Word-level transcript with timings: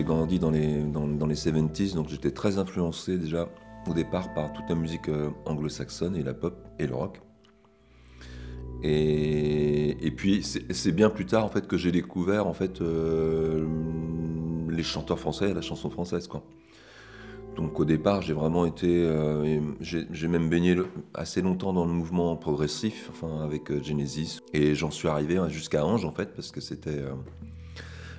J'ai 0.00 0.04
grandi 0.04 0.38
dans 0.38 0.50
les, 0.50 0.82
dans, 0.82 1.26
les 1.26 1.34
70s, 1.34 1.94
donc 1.94 2.08
j'étais 2.08 2.30
très 2.30 2.56
influencé 2.56 3.18
déjà 3.18 3.50
au 3.86 3.92
départ 3.92 4.32
par 4.32 4.50
toute 4.54 4.66
la 4.70 4.74
musique 4.74 5.10
euh, 5.10 5.28
anglo-saxonne 5.44 6.16
et 6.16 6.22
la 6.22 6.32
pop 6.32 6.56
et 6.78 6.86
le 6.86 6.94
rock. 6.94 7.20
Et, 8.82 10.06
et 10.06 10.10
puis 10.10 10.42
c'est 10.42 10.92
bien 10.92 11.10
plus 11.10 11.26
tard 11.26 11.44
en 11.44 11.48
fait 11.48 11.66
que 11.66 11.76
j'ai 11.76 11.92
découvert 11.92 12.46
en 12.46 12.54
fait 12.54 12.80
euh, 12.80 13.66
les 14.70 14.82
chanteurs 14.82 15.18
français, 15.18 15.52
la 15.52 15.60
chanson 15.60 15.90
française 15.90 16.28
quoi. 16.28 16.44
Donc 17.54 17.78
au 17.78 17.84
départ 17.84 18.22
j'ai 18.22 18.32
vraiment 18.32 18.64
été, 18.64 18.88
euh, 18.88 19.60
j'ai 19.82 20.28
même 20.28 20.48
baigné 20.48 20.76
assez 21.12 21.42
longtemps 21.42 21.74
dans 21.74 21.84
le 21.84 21.92
mouvement 21.92 22.36
progressif, 22.36 23.10
enfin 23.10 23.42
avec 23.44 23.70
Genesis, 23.82 24.40
et 24.54 24.74
j'en 24.74 24.90
suis 24.90 25.08
arrivé 25.08 25.36
hein, 25.36 25.50
jusqu'à 25.50 25.84
Ange 25.84 26.06
en 26.06 26.12
fait 26.12 26.34
parce 26.34 26.50
que 26.52 26.62
c'était 26.62 27.04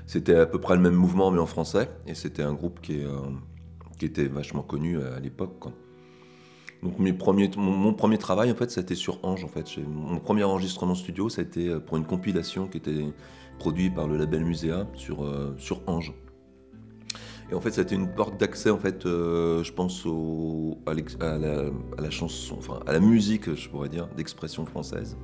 c'était 0.07 0.35
à 0.35 0.45
peu 0.45 0.59
près 0.59 0.75
le 0.75 0.81
même 0.81 0.95
mouvement 0.95 1.31
mais 1.31 1.39
en 1.39 1.45
français, 1.45 1.89
et 2.07 2.15
c'était 2.15 2.43
un 2.43 2.53
groupe 2.53 2.81
qui, 2.81 3.01
qui 3.99 4.05
était 4.05 4.27
vachement 4.27 4.63
connu 4.63 5.01
à 5.01 5.19
l'époque. 5.19 5.71
Donc 6.83 6.97
mes 6.97 7.13
premiers, 7.13 7.49
mon, 7.57 7.93
premier 7.93 8.17
travail 8.17 8.51
en 8.51 8.55
fait, 8.55 8.75
été 8.75 8.95
sur 8.95 9.23
Ange 9.23 9.43
en 9.43 9.47
fait. 9.47 9.65
Mon 9.87 10.19
premier 10.19 10.43
enregistrement 10.43 10.95
studio, 10.95 11.29
ça 11.29 11.41
a 11.41 11.43
été 11.43 11.67
euh, 11.67 11.79
pour 11.79 11.97
une 11.97 12.05
compilation 12.05 12.67
qui 12.67 12.77
était 12.77 13.05
produite 13.59 13.93
par 13.93 14.07
le 14.07 14.17
label 14.17 14.43
Muséa 14.43 14.87
sur, 14.95 15.23
euh, 15.23 15.53
sur 15.57 15.81
Ange. 15.87 16.13
Et 17.51 17.53
en 17.53 17.61
fait, 17.61 17.77
été 17.77 17.93
une 17.93 18.07
porte 18.07 18.39
d'accès 18.39 18.71
en 18.71 18.79
fait, 18.79 19.05
euh, 19.05 19.63
je 19.63 19.71
pense 19.73 20.07
à 22.87 22.93
la 22.93 22.99
musique, 22.99 23.53
je 23.53 23.69
pourrais 23.69 23.89
dire, 23.89 24.07
d'expression 24.15 24.65
française, 24.65 25.17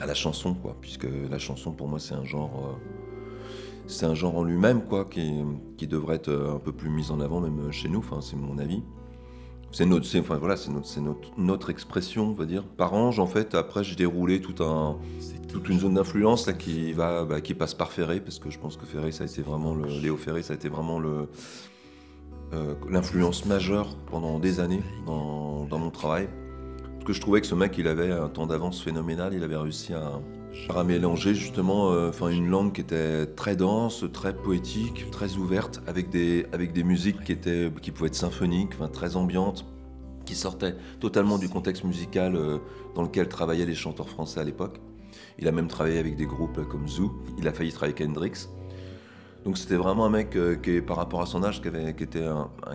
à 0.00 0.06
la 0.06 0.14
chanson 0.14 0.54
quoi, 0.54 0.76
puisque 0.80 1.08
la 1.30 1.38
chanson 1.38 1.72
pour 1.72 1.88
moi 1.88 1.98
c'est 1.98 2.14
un 2.14 2.24
genre, 2.24 2.78
c'est 3.90 4.06
un 4.06 4.14
genre 4.14 4.36
en 4.36 4.44
lui-même 4.44 4.82
quoi, 4.82 5.04
qui, 5.04 5.32
qui 5.76 5.86
devrait 5.86 6.16
être 6.16 6.30
un 6.30 6.58
peu 6.58 6.72
plus 6.72 6.90
mis 6.90 7.10
en 7.10 7.20
avant 7.20 7.40
même 7.40 7.70
chez 7.72 7.88
nous. 7.88 7.98
Enfin, 7.98 8.20
c'est 8.20 8.36
mon 8.36 8.58
avis. 8.58 8.82
C'est 9.72 9.86
notre, 9.86 10.18
enfin, 10.18 10.36
voilà, 10.36 10.56
c'est 10.56 10.70
notre, 10.70 11.00
notre, 11.00 11.28
notre, 11.38 11.70
expression, 11.70 12.30
on 12.30 12.32
va 12.32 12.44
dire. 12.44 12.64
Par 12.64 12.92
Ange, 12.92 13.20
en 13.20 13.26
fait, 13.26 13.54
après, 13.54 13.84
j'ai 13.84 13.94
déroulé 13.94 14.40
tout 14.40 14.64
un, 14.64 14.96
toute 15.48 15.68
une 15.68 15.78
zone 15.78 15.94
d'influence 15.94 16.48
là 16.48 16.54
qui 16.54 16.92
va, 16.92 17.24
bah, 17.24 17.40
qui 17.40 17.54
passe 17.54 17.74
par 17.74 17.92
Ferré, 17.92 18.20
parce 18.20 18.40
que 18.40 18.50
je 18.50 18.58
pense 18.58 18.76
que 18.76 18.84
Ferré, 18.84 19.12
ça 19.12 19.24
a 19.24 19.26
été 19.28 19.42
vraiment 19.42 19.74
le, 19.74 19.86
Léo 19.86 20.16
Ferré, 20.16 20.42
ça 20.42 20.54
a 20.54 20.56
été 20.56 20.68
vraiment 20.68 20.98
le, 20.98 21.28
euh, 22.52 22.74
l'influence 22.88 23.46
majeure 23.46 23.96
pendant 24.10 24.40
des 24.40 24.58
années 24.58 24.82
dans, 25.06 25.66
dans, 25.66 25.78
mon 25.78 25.90
travail. 25.90 26.28
Parce 26.94 27.04
que 27.04 27.12
je 27.12 27.20
trouvais 27.20 27.40
que 27.40 27.46
ce 27.46 27.54
mec, 27.54 27.78
il 27.78 27.86
avait 27.86 28.10
un 28.10 28.28
temps 28.28 28.48
d'avance 28.48 28.82
phénoménal, 28.82 29.34
il 29.34 29.44
avait 29.44 29.56
réussi 29.56 29.94
à, 29.94 30.20
à 30.68 30.84
mélanger 30.84 31.34
justement 31.34 31.92
euh, 31.92 32.10
une 32.30 32.48
langue 32.48 32.72
qui 32.72 32.80
était 32.80 33.26
très 33.26 33.56
dense, 33.56 34.04
très 34.12 34.34
poétique, 34.34 35.10
très 35.10 35.36
ouverte, 35.36 35.80
avec 35.86 36.10
des, 36.10 36.46
avec 36.52 36.72
des 36.72 36.84
musiques 36.84 37.22
qui, 37.24 37.32
étaient, 37.32 37.70
qui 37.82 37.90
pouvaient 37.90 38.08
être 38.08 38.14
symphoniques, 38.14 38.72
très 38.92 39.16
ambiantes, 39.16 39.66
qui 40.24 40.34
sortaient 40.34 40.76
totalement 41.00 41.38
du 41.38 41.48
contexte 41.48 41.84
musical 41.84 42.36
euh, 42.36 42.58
dans 42.94 43.02
lequel 43.02 43.28
travaillaient 43.28 43.66
les 43.66 43.74
chanteurs 43.74 44.08
français 44.08 44.40
à 44.40 44.44
l'époque. 44.44 44.80
Il 45.38 45.48
a 45.48 45.52
même 45.52 45.68
travaillé 45.68 45.98
avec 45.98 46.16
des 46.16 46.26
groupes 46.26 46.66
comme 46.68 46.86
Zoo, 46.88 47.12
il 47.38 47.48
a 47.48 47.52
failli 47.52 47.72
travailler 47.72 47.94
avec 47.94 48.08
Hendrix. 48.08 48.48
Donc 49.44 49.56
c'était 49.56 49.76
vraiment 49.76 50.04
un 50.04 50.10
mec 50.10 50.36
euh, 50.36 50.56
qui, 50.56 50.80
par 50.82 50.96
rapport 50.96 51.22
à 51.22 51.26
son 51.26 51.42
âge, 51.42 51.62
qui 51.62 51.68
avait, 51.68 51.88
était 51.90 52.26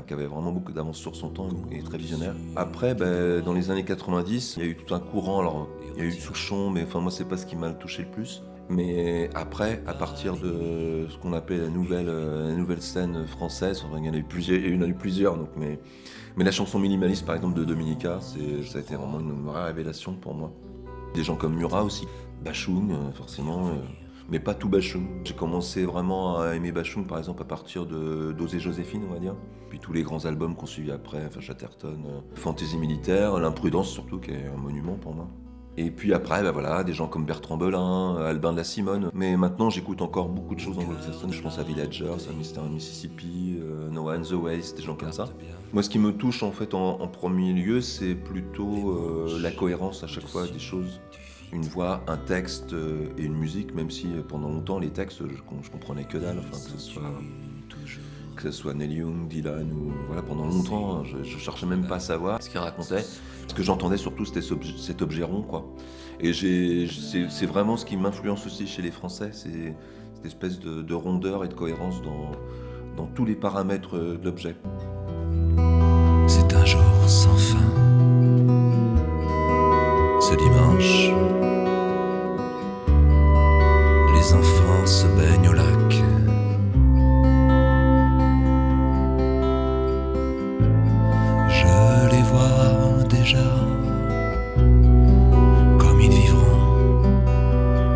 qui 0.08 0.14
avait 0.14 0.26
vraiment 0.26 0.52
beaucoup 0.52 0.72
d'avance 0.72 0.98
sur 0.98 1.16
son 1.16 1.30
temps 1.30 1.50
et 1.72 1.82
très 1.84 1.98
visionnaire. 1.98 2.34
Après, 2.56 2.96
ben, 2.96 3.42
dans 3.42 3.54
les 3.54 3.70
années 3.70 3.86
90, 3.86 4.56
il 4.58 4.64
y 4.64 4.66
a 4.66 4.70
eu 4.70 4.76
tout 4.76 4.94
un 4.94 5.00
courant. 5.00 5.40
Alors, 5.40 5.70
il 5.96 6.04
y 6.04 6.06
a 6.06 6.10
eu 6.10 6.12
Souchon, 6.12 6.72
mais 6.72 6.84
enfin 6.84 7.00
moi 7.02 7.12
c'est 7.12 7.26
pas 7.26 7.38
ce 7.38 7.46
qui 7.46 7.56
m'a 7.56 7.72
touché 7.72 8.04
le 8.04 8.10
plus. 8.10 8.42
Mais 8.68 9.30
après, 9.36 9.84
à 9.86 9.94
partir 9.94 10.38
de 10.38 11.06
ce 11.08 11.18
qu'on 11.20 11.34
appelle 11.34 11.62
la 11.62 11.70
nouvelle, 11.70 12.10
euh, 12.10 12.50
la 12.50 12.56
nouvelle 12.56 12.82
scène 12.82 13.28
française, 13.28 13.84
enfin, 13.86 14.00
il 14.00 14.06
y 14.06 14.10
en 14.10 14.14
a 14.14 14.18
eu 14.18 14.24
plusieurs, 14.24 14.60
il 14.60 14.84
y 14.84 14.94
plusieurs 14.94 15.38
donc, 15.38 15.50
mais, 15.56 15.80
mais 16.36 16.44
la 16.44 16.52
chanson 16.52 16.80
minimaliste 16.80 17.28
par 17.28 17.36
exemple 17.36 17.60
de 17.60 17.64
Dominica, 17.64 18.20
ça 18.22 18.78
a 18.78 18.82
été 18.82 18.96
vraiment 18.96 19.20
une 19.20 19.46
vraie 19.46 19.66
révélation 19.66 20.16
pour 20.16 20.34
moi. 20.34 20.52
Des 21.14 21.24
gens 21.24 21.36
comme 21.36 21.56
Murat 21.56 21.84
aussi, 21.84 22.08
Bachung 22.44 22.92
euh, 22.92 23.12
forcément 23.12 23.70
mais 24.30 24.40
pas 24.40 24.54
tout 24.54 24.70
Bachung. 24.70 25.06
J'ai 25.24 25.34
commencé 25.34 25.86
vraiment 25.86 26.40
à 26.40 26.56
aimer 26.56 26.72
Bachung, 26.72 27.06
par 27.06 27.18
exemple, 27.18 27.42
à 27.42 27.46
partir 27.46 27.86
de 27.86 28.32
d'Oser 28.32 28.60
Joséphine, 28.60 29.04
on 29.10 29.14
va 29.14 29.20
dire. 29.20 29.36
Puis 29.70 29.80
tous 29.80 29.94
les 29.94 30.04
grands 30.04 30.26
albums 30.26 30.56
qu'on 30.56 30.66
suivi 30.66 30.92
après, 30.92 31.24
enfin 31.26 31.42
Chatterton, 31.42 31.98
euh, 32.08 32.20
Fantasy 32.36 32.78
militaire, 32.78 33.38
L'imprudence 33.40 33.90
surtout, 33.90 34.20
qui 34.20 34.32
est 34.32 34.48
un 34.48 34.58
monument 34.58 34.96
pour 34.96 35.14
moi. 35.14 35.28
Et 35.78 35.92
puis 35.92 36.14
après, 36.14 36.42
ben 36.42 36.52
voilà, 36.52 36.86
des 36.86 36.94
gens 36.94 37.08
comme 37.08 37.26
Bertrand 37.26 37.58
Belin, 37.58 38.16
Albin 38.18 38.54
de 38.54 38.58
la 38.58 38.64
Simone. 38.64 39.10
Mais 39.14 39.36
maintenant, 39.36 39.70
j'écoute 39.70 40.02
encore 40.02 40.30
beaucoup 40.30 40.56
de 40.56 40.60
choses 40.60 40.78
anglo-saxonnes. 40.78 41.34
Je 41.34 41.42
pense 41.42 41.60
à 41.60 41.64
Villagers, 41.64 42.06
à 42.06 42.32
Mr. 42.32 42.70
Mississippi, 42.70 43.58
euh, 43.60 43.90
No 43.90 44.10
One 44.10 44.22
the 44.22 44.32
Waste, 44.32 44.78
des 44.78 44.84
gens 44.84 44.96
comme 44.96 45.12
ça. 45.12 45.28
Moi, 45.74 45.84
ce 45.84 45.90
qui 45.90 46.00
me 46.00 46.14
touche 46.14 46.44
en 46.44 46.52
fait 46.52 46.74
en, 46.74 47.08
premier 47.10 47.52
lieu, 47.52 47.82
c'est 47.82 48.16
plutôt 48.16 48.92
euh, 48.92 49.40
la 49.42 49.52
cohérence 49.52 50.04
à 50.04 50.08
chaque 50.08 50.28
fois 50.28 50.48
des 50.48 50.60
choses 50.60 51.02
une 51.56 51.64
voix, 51.64 52.04
un 52.08 52.18
texte 52.18 52.74
euh, 52.74 53.08
et 53.18 53.24
une 53.24 53.36
musique, 53.36 53.74
même 53.74 53.90
si 53.90 54.08
euh, 54.08 54.22
pendant 54.28 54.50
longtemps 54.50 54.78
les 54.78 54.90
textes, 54.90 55.20
je, 55.26 55.36
je 55.36 55.72
comprenais 55.72 56.04
que 56.04 56.18
dalle, 56.18 56.42
que 56.52 56.56
ce 56.56 56.78
soit 56.78 57.02
que 58.36 58.74
Neil 58.74 58.94
Young, 58.94 59.28
Dylan 59.30 59.72
ou 59.72 59.94
voilà 60.08 60.22
pendant 60.22 60.46
longtemps, 60.46 60.98
hein, 60.98 61.04
je, 61.06 61.24
je 61.24 61.38
cherchais 61.38 61.66
même 61.66 61.88
pas 61.88 61.96
à 61.96 62.00
savoir 62.00 62.44
ce 62.44 62.50
qu'il 62.50 62.60
racontait. 62.60 63.04
Ce 63.48 63.54
que 63.54 63.64
j'entendais 63.64 63.98
surtout, 63.98 64.26
c'était 64.26 64.42
cet 64.42 65.02
objet 65.02 65.24
rond, 65.24 65.42
quoi. 65.42 65.66
Et 66.20 66.34
c'est 66.34 67.46
vraiment 67.46 67.78
ce 67.78 67.86
qui 67.86 67.96
m'influence 67.96 68.46
aussi 68.46 68.68
chez 68.68 68.82
les 68.82 68.92
Français, 68.92 69.30
c'est 69.32 69.76
cette 70.16 70.26
espèce 70.26 70.60
de, 70.60 70.82
de, 70.82 70.94
rondeur 70.94 71.46
et 71.46 71.48
de 71.48 71.54
cohérence 71.54 72.02
dans, 72.02 73.08
tous 73.14 73.26
les 73.26 73.36
paramètres 73.36 73.98
de 73.98 74.24
l'objet. 74.24 74.56
C'est 76.28 76.54
un 76.54 76.66
jour 76.66 76.82
sans 77.08 77.36
fin. 77.36 77.58
Ce 80.20 80.36
dimanche. 80.36 81.45
Se 84.86 85.08
baigne 85.08 85.50
au 85.50 85.54
lac. 85.54 85.92
Je 91.50 92.12
les 92.12 92.22
vois 92.22 93.04
déjà 93.10 93.48
comme 95.80 96.00
ils 96.00 96.12
vivront 96.12 97.02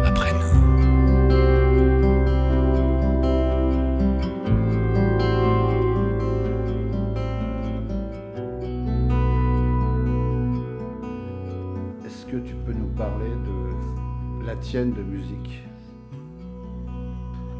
après 0.03 0.33
nous. 0.33 0.59
Est-ce 12.05 12.25
que 12.25 12.37
tu 12.37 12.55
peux 12.65 12.73
nous 12.73 12.89
parler 12.97 13.29
de 13.29 14.45
la 14.45 14.55
tienne 14.55 14.93
de 14.93 15.03
musique? 15.03 15.68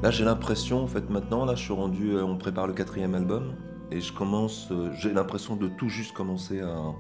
Là, 0.02 0.12
j'ai 0.12 0.24
l'impression, 0.24 0.82
en 0.82 0.88
fait, 0.88 1.10
maintenant, 1.10 1.44
là, 1.44 1.56
je 1.56 1.64
suis 1.64 1.74
rendu, 1.74 2.12
euh, 2.12 2.24
on 2.24 2.38
prépare 2.38 2.68
le 2.68 2.74
quatrième 2.74 3.16
album, 3.16 3.54
et 3.92 4.00
je 4.00 4.14
commence, 4.14 4.72
euh, 4.72 4.94
j'ai 4.94 5.12
l'impression 5.12 5.58
de 5.58 5.68
tout 5.68 5.90
juste 5.90 6.14
commencer 6.14 6.62
à, 6.62 6.96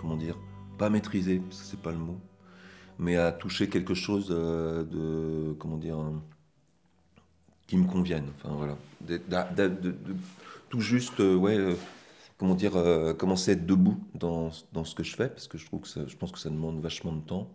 comment 0.00 0.16
dire, 0.16 0.36
pas 0.76 0.90
maîtriser, 0.90 1.38
parce 1.38 1.60
que 1.60 1.66
c'est 1.66 1.80
pas 1.80 1.92
le 1.92 1.98
mot, 1.98 2.18
mais 2.98 3.16
à 3.16 3.30
toucher 3.30 3.68
quelque 3.68 3.94
chose 3.94 4.26
euh, 4.32 4.82
de, 4.82 5.52
comment 5.52 5.76
dire, 5.76 5.98
qui 7.68 7.76
me 7.76 7.86
convienne. 7.86 8.26
Enfin, 8.34 8.52
voilà. 8.56 8.76
De, 9.02 9.94
tout 10.68 10.80
juste, 10.80 11.20
ouais, 11.20 11.76
comment 12.38 12.56
dire, 12.56 12.72
commencer 13.18 13.52
à 13.52 13.54
être 13.54 13.66
debout 13.66 14.00
dans, 14.16 14.50
dans, 14.72 14.84
ce 14.84 14.96
que 14.96 15.04
je 15.04 15.14
fais, 15.14 15.28
parce 15.28 15.46
que 15.46 15.58
je 15.58 15.66
trouve 15.66 15.82
que 15.82 15.88
ça, 15.88 16.00
je 16.08 16.16
pense 16.16 16.32
que 16.32 16.40
ça 16.40 16.50
demande 16.50 16.80
vachement 16.80 17.12
de 17.12 17.20
temps, 17.20 17.52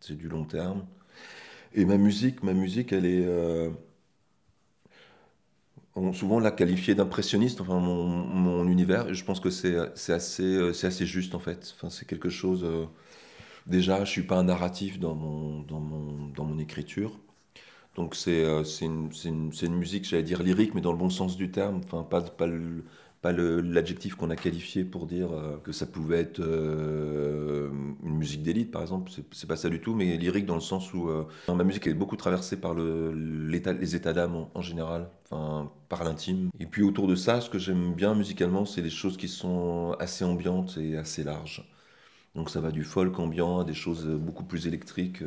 c'est 0.00 0.16
du 0.16 0.28
long 0.28 0.44
terme. 0.44 0.84
Et 1.72 1.86
ma 1.86 1.96
musique, 1.96 2.42
ma 2.42 2.52
musique, 2.52 2.92
elle 2.92 3.06
est 3.06 3.24
on 5.96 6.12
souvent 6.12 6.40
l'a 6.40 6.50
qualifié 6.50 6.94
d'impressionniste, 6.94 7.60
enfin 7.60 7.80
mon, 7.80 8.68
univers, 8.68 9.08
et 9.08 9.14
je 9.14 9.24
pense 9.24 9.40
que 9.40 9.50
c'est 9.50 9.76
assez, 10.12 10.44
euh, 10.44 10.70
assez 10.70 11.06
juste 11.06 11.34
en 11.34 11.38
fait. 11.40 11.74
Enfin, 11.76 11.90
c'est 11.90 12.06
quelque 12.06 12.28
chose. 12.28 12.64
Euh, 12.64 12.86
déjà, 13.66 14.04
je 14.04 14.10
suis 14.10 14.22
pas 14.24 14.38
un 14.38 14.44
narratif 14.44 14.98
dans 15.00 15.14
mon, 15.14 15.62
dans 15.62 15.80
mon, 15.80 16.28
dans 16.28 16.44
mon 16.44 16.58
écriture. 16.58 17.18
Donc 17.96 18.14
c'est 18.16 18.44
euh, 18.44 18.62
une, 18.82 19.10
une, 19.24 19.52
une, 19.62 19.76
musique, 19.76 20.04
j'allais 20.06 20.22
dire 20.22 20.42
lyrique, 20.42 20.74
mais 20.74 20.80
dans 20.82 20.92
le 20.92 20.98
bon 20.98 21.10
sens 21.10 21.36
du 21.36 21.50
terme. 21.50 21.80
Enfin, 21.84 22.04
pas, 22.04 22.22
pas 22.22 22.46
pas 23.22 23.32
l'adjectif 23.32 24.14
qu'on 24.14 24.30
a 24.30 24.36
qualifié 24.36 24.84
pour 24.84 25.06
dire 25.06 25.32
euh, 25.32 25.56
que 25.64 25.72
ça 25.72 25.86
pouvait 25.86 26.20
être 26.20 26.40
euh, 26.40 27.70
une 28.02 28.16
musique 28.16 28.42
d'élite, 28.42 28.70
par 28.70 28.82
exemple. 28.82 29.10
C'est 29.32 29.46
pas 29.46 29.56
ça 29.56 29.68
du 29.68 29.80
tout, 29.80 29.94
mais 29.94 30.16
lyrique 30.16 30.46
dans 30.46 30.54
le 30.54 30.60
sens 30.60 30.92
où 30.92 31.08
euh, 31.08 31.26
ma 31.48 31.64
musique 31.64 31.86
est 31.86 31.94
beaucoup 31.94 32.16
traversée 32.16 32.60
par 32.60 32.74
le, 32.74 33.12
les 33.12 33.96
états 33.96 34.12
d'âme 34.12 34.46
en, 34.54 34.62
général, 34.62 35.08
enfin, 35.24 35.70
par 35.88 36.04
l'intime. 36.04 36.50
Et 36.60 36.66
puis 36.66 36.82
autour 36.82 37.08
de 37.08 37.16
ça, 37.16 37.40
ce 37.40 37.50
que 37.50 37.58
j'aime 37.58 37.94
bien 37.94 38.14
musicalement, 38.14 38.64
c'est 38.64 38.82
les 38.82 38.90
choses 38.90 39.16
qui 39.16 39.28
sont 39.28 39.96
assez 39.98 40.24
ambiantes 40.24 40.78
et 40.78 40.96
assez 40.96 41.24
larges. 41.24 41.68
Donc 42.34 42.50
ça 42.50 42.60
va 42.60 42.70
du 42.70 42.84
folk 42.84 43.18
ambiant 43.18 43.60
à 43.60 43.64
des 43.64 43.72
choses 43.74 44.06
beaucoup 44.06 44.44
plus 44.44 44.66
électriques, 44.66 45.22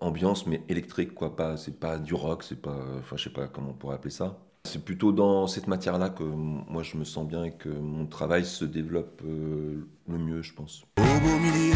ambiance 0.00 0.46
mais 0.46 0.62
électrique 0.70 1.14
quoi. 1.14 1.36
Pas, 1.36 1.58
c'est 1.58 1.78
pas 1.78 1.98
du 1.98 2.14
rock, 2.14 2.42
c'est 2.42 2.60
pas, 2.62 2.78
enfin 2.98 3.16
je 3.18 3.24
sais 3.24 3.30
pas 3.30 3.48
comment 3.48 3.70
on 3.70 3.74
pourrait 3.74 3.96
appeler 3.96 4.10
ça. 4.10 4.38
C'est 4.64 4.84
plutôt 4.84 5.12
dans 5.12 5.46
cette 5.46 5.66
matière-là 5.66 6.10
que 6.10 6.22
moi 6.22 6.82
je 6.82 6.96
me 6.96 7.04
sens 7.04 7.26
bien 7.26 7.44
et 7.44 7.52
que 7.52 7.68
mon 7.68 8.06
travail 8.06 8.44
se 8.44 8.64
développe 8.64 9.22
euh, 9.24 9.86
le 10.08 10.18
mieux, 10.18 10.42
je 10.42 10.52
pense. 10.52 10.82
Au 10.98 11.20
beau 11.20 11.38
milieu, 11.38 11.74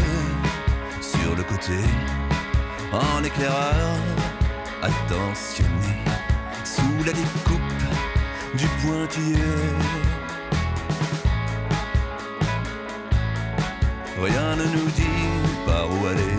sur 1.01 1.35
le 1.35 1.43
côté, 1.43 1.79
en 2.91 3.23
éclaireur, 3.23 3.97
attentionné, 4.81 5.97
sous 6.63 7.05
la 7.05 7.13
découpe 7.13 7.73
du 8.57 8.67
pointillé. 8.81 9.37
Rien 14.21 14.55
ne 14.55 14.63
nous 14.63 14.91
dit 14.91 15.65
par 15.65 15.89
où 15.89 16.05
aller, 16.05 16.37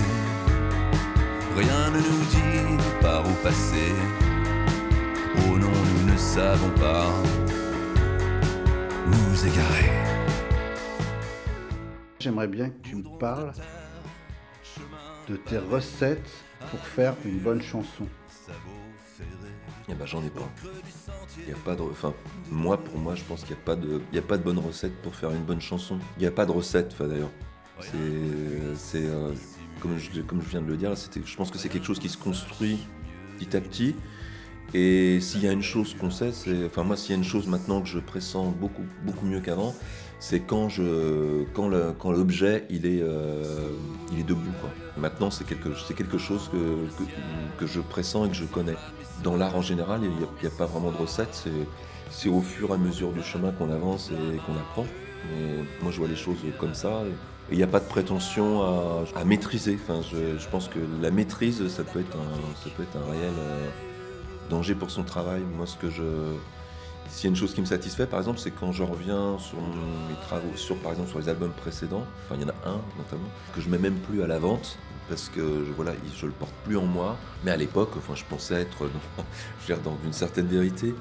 rien 1.57 1.91
ne 1.91 1.99
nous 1.99 2.25
dit 2.31 2.85
par 3.03 3.27
où 3.27 3.33
passer. 3.43 4.24
Savons 6.35 6.71
pas 6.71 7.13
nous 9.07 9.47
égarer. 9.47 9.91
J'aimerais 12.19 12.49
bien 12.49 12.71
que 12.71 12.81
tu 12.83 12.97
me 12.97 13.19
parles 13.21 13.53
de 15.29 15.37
tes 15.37 15.59
recettes 15.59 16.29
pour 16.73 16.81
faire 16.81 17.15
une 17.25 17.39
bonne 17.39 17.63
chanson. 17.63 18.09
Eh 19.89 19.95
ben 19.95 20.07
j'en 20.07 20.25
ai 20.25 20.31
pas. 20.31 20.51
Il 21.39 21.51
y 21.51 21.53
a 21.53 21.57
pas 21.65 21.77
de, 21.77 21.83
enfin 21.83 22.13
moi 22.51 22.79
pour 22.79 22.99
moi 22.99 23.15
je 23.15 23.23
pense 23.23 23.45
qu'il 23.45 23.55
n'y 23.55 23.63
a 23.63 23.65
pas 23.65 23.77
de, 23.77 24.01
il 24.11 24.17
y 24.17 24.19
a 24.19 24.23
pas 24.23 24.37
de 24.37 24.43
bonne 24.43 24.59
recette 24.59 25.01
pour 25.03 25.15
faire 25.15 25.31
une 25.31 25.45
bonne 25.45 25.61
chanson. 25.61 26.01
Il 26.17 26.23
n'y 26.23 26.27
a 26.27 26.33
pas 26.33 26.47
de 26.47 26.51
recette, 26.51 26.91
enfin 26.95 27.07
d'ailleurs. 27.07 27.31
C'est, 27.79 28.75
c'est 28.75 29.07
euh, 29.07 29.33
comme 29.81 29.99
je, 29.99 30.21
comme 30.23 30.43
je 30.43 30.49
viens 30.49 30.63
de 30.63 30.67
le 30.67 30.77
dire, 30.77 30.97
c'était, 30.97 31.21
je 31.25 31.37
pense 31.37 31.53
que 31.53 31.59
c'est 31.59 31.69
quelque 31.69 31.87
chose 31.87 32.01
qui 32.01 32.09
se 32.09 32.19
construit 32.19 32.81
petit 33.39 33.57
à 33.57 33.61
petit. 33.61 33.95
Et 34.75 35.21
s'il 35.21 35.45
y 35.45 35.47
a 35.47 35.53
une 35.53 35.63
chose 35.63 35.95
qu'on 35.95 36.11
sait, 36.11 36.33
c'est, 36.33 36.67
enfin 36.67 36.83
moi 36.83 36.97
s'il 36.97 37.11
y 37.11 37.15
a 37.15 37.17
une 37.17 37.25
chose 37.25 37.47
maintenant 37.47 37.81
que 37.81 37.87
je 37.87 38.01
pressens 38.01 38.47
beaucoup 38.61 38.83
beaucoup 39.05 39.25
mieux 39.25 39.39
qu'avant, 39.39 39.73
c'est 40.19 40.41
quand 40.41 40.69
quand 41.55 41.71
quand 41.97 42.11
l'objet 42.11 42.67
il 42.71 42.85
est, 42.85 43.01
euh, 43.01 43.71
il 44.13 44.19
est 44.19 44.25
debout 44.25 44.51
quoi. 44.61 44.71
Maintenant 44.97 45.31
c'est 45.31 45.47
quelque, 45.47 45.69
quelque 45.95 46.19
chose 46.19 46.51
que, 46.51 46.89
que, 47.57 47.67
je 47.69 47.81
pressens 47.81 48.27
et 48.27 48.29
que 48.31 48.35
je 48.35 48.45
connais. 48.47 48.75
Dans 49.23 49.37
l'art 49.37 49.55
en 49.55 49.63
général, 49.63 50.01
il 50.03 50.11
n'y 50.11 50.47
a, 50.47 50.59
pas 50.59 50.67
vraiment 50.67 50.91
de 50.91 50.97
recette. 50.97 51.47
C'est, 52.11 52.29
au 52.29 52.41
fur 52.41 52.71
et 52.71 52.75
à 52.75 52.77
mesure 52.77 53.13
du 53.13 53.23
chemin 53.23 53.53
qu'on 53.53 53.71
avance 53.71 54.11
et 54.11 54.37
qu'on 54.39 54.57
apprend. 54.57 54.87
Mais 55.31 55.65
moi 55.83 55.93
je 55.93 55.99
vois 55.99 56.09
les 56.09 56.17
choses 56.17 56.39
comme 56.59 56.75
ça. 56.75 57.03
Il 57.53 57.57
n'y 57.57 57.63
a 57.63 57.69
pas 57.69 57.81
de 57.81 57.85
prétention 57.85 58.63
à, 58.63 59.05
à 59.15 59.25
maîtriser. 59.25 59.79
Enfin, 59.81 60.01
je, 60.03 60.37
je 60.39 60.49
pense 60.49 60.69
que 60.69 60.81
la 61.01 61.13
maîtrise, 61.13 61.69
ça 61.69 61.85
peut 61.85 62.01
être 62.01 62.17
un, 62.17 62.65
ça 62.65 62.71
peut 62.77 62.83
être 62.83 62.97
un 62.97 63.11
réel 63.11 63.35
euh, 63.39 63.69
danger 64.51 64.75
pour 64.75 64.91
son 64.91 65.03
travail. 65.03 65.43
Moi, 65.57 65.67
ce 65.67 65.77
que 65.77 65.91
je, 65.91 66.03
s'il 67.09 67.25
y 67.25 67.27
a 67.29 67.31
une 67.31 67.37
chose 67.37 67.55
qui 67.55 67.61
me 67.61 67.67
satisfait, 67.67 68.07
par 68.07 68.19
exemple, 68.19 68.39
c'est 68.39 68.51
quand 68.51 68.73
je 68.73 68.83
reviens 68.83 69.39
sur 69.39 69.59
mes 69.59 70.17
travaux, 70.23 70.57
sur 70.57 70.77
par 70.77 70.93
exemple 70.93 71.11
sur 71.11 71.19
les 71.19 71.29
albums 71.29 71.53
précédents. 71.53 72.05
Enfin, 72.25 72.37
il 72.37 72.43
y 72.43 72.45
en 72.45 72.49
a 72.49 72.69
un 72.69 72.81
notamment 72.99 73.29
que 73.55 73.61
je 73.61 73.69
mets 73.69 73.79
même 73.79 73.99
plus 73.99 74.23
à 74.23 74.27
la 74.27 74.39
vente 74.39 74.79
parce 75.09 75.29
que 75.29 75.41
voilà, 75.77 75.93
je 76.17 76.27
le 76.27 76.33
porte 76.33 76.55
plus 76.65 76.77
en 76.77 76.87
moi. 76.87 77.17
Mais 77.45 77.51
à 77.51 77.57
l'époque, 77.57 77.91
enfin, 77.97 78.15
je 78.15 78.25
pensais 78.25 78.55
être, 78.55 78.89
dans, 79.69 79.97
dans 80.05 80.13
certaine 80.13 80.47
vérité. 80.47 80.95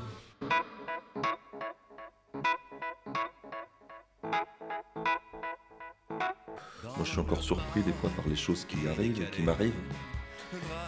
Moi, 6.83 7.05
je 7.05 7.09
suis 7.09 7.19
encore 7.19 7.41
surpris 7.41 7.81
des 7.81 7.93
fois 7.93 8.09
par 8.15 8.27
les 8.27 8.35
choses 8.35 8.65
qui 8.65 8.87
arrivent, 8.87 9.29
qui 9.31 9.41
m'arrivent. 9.41 9.73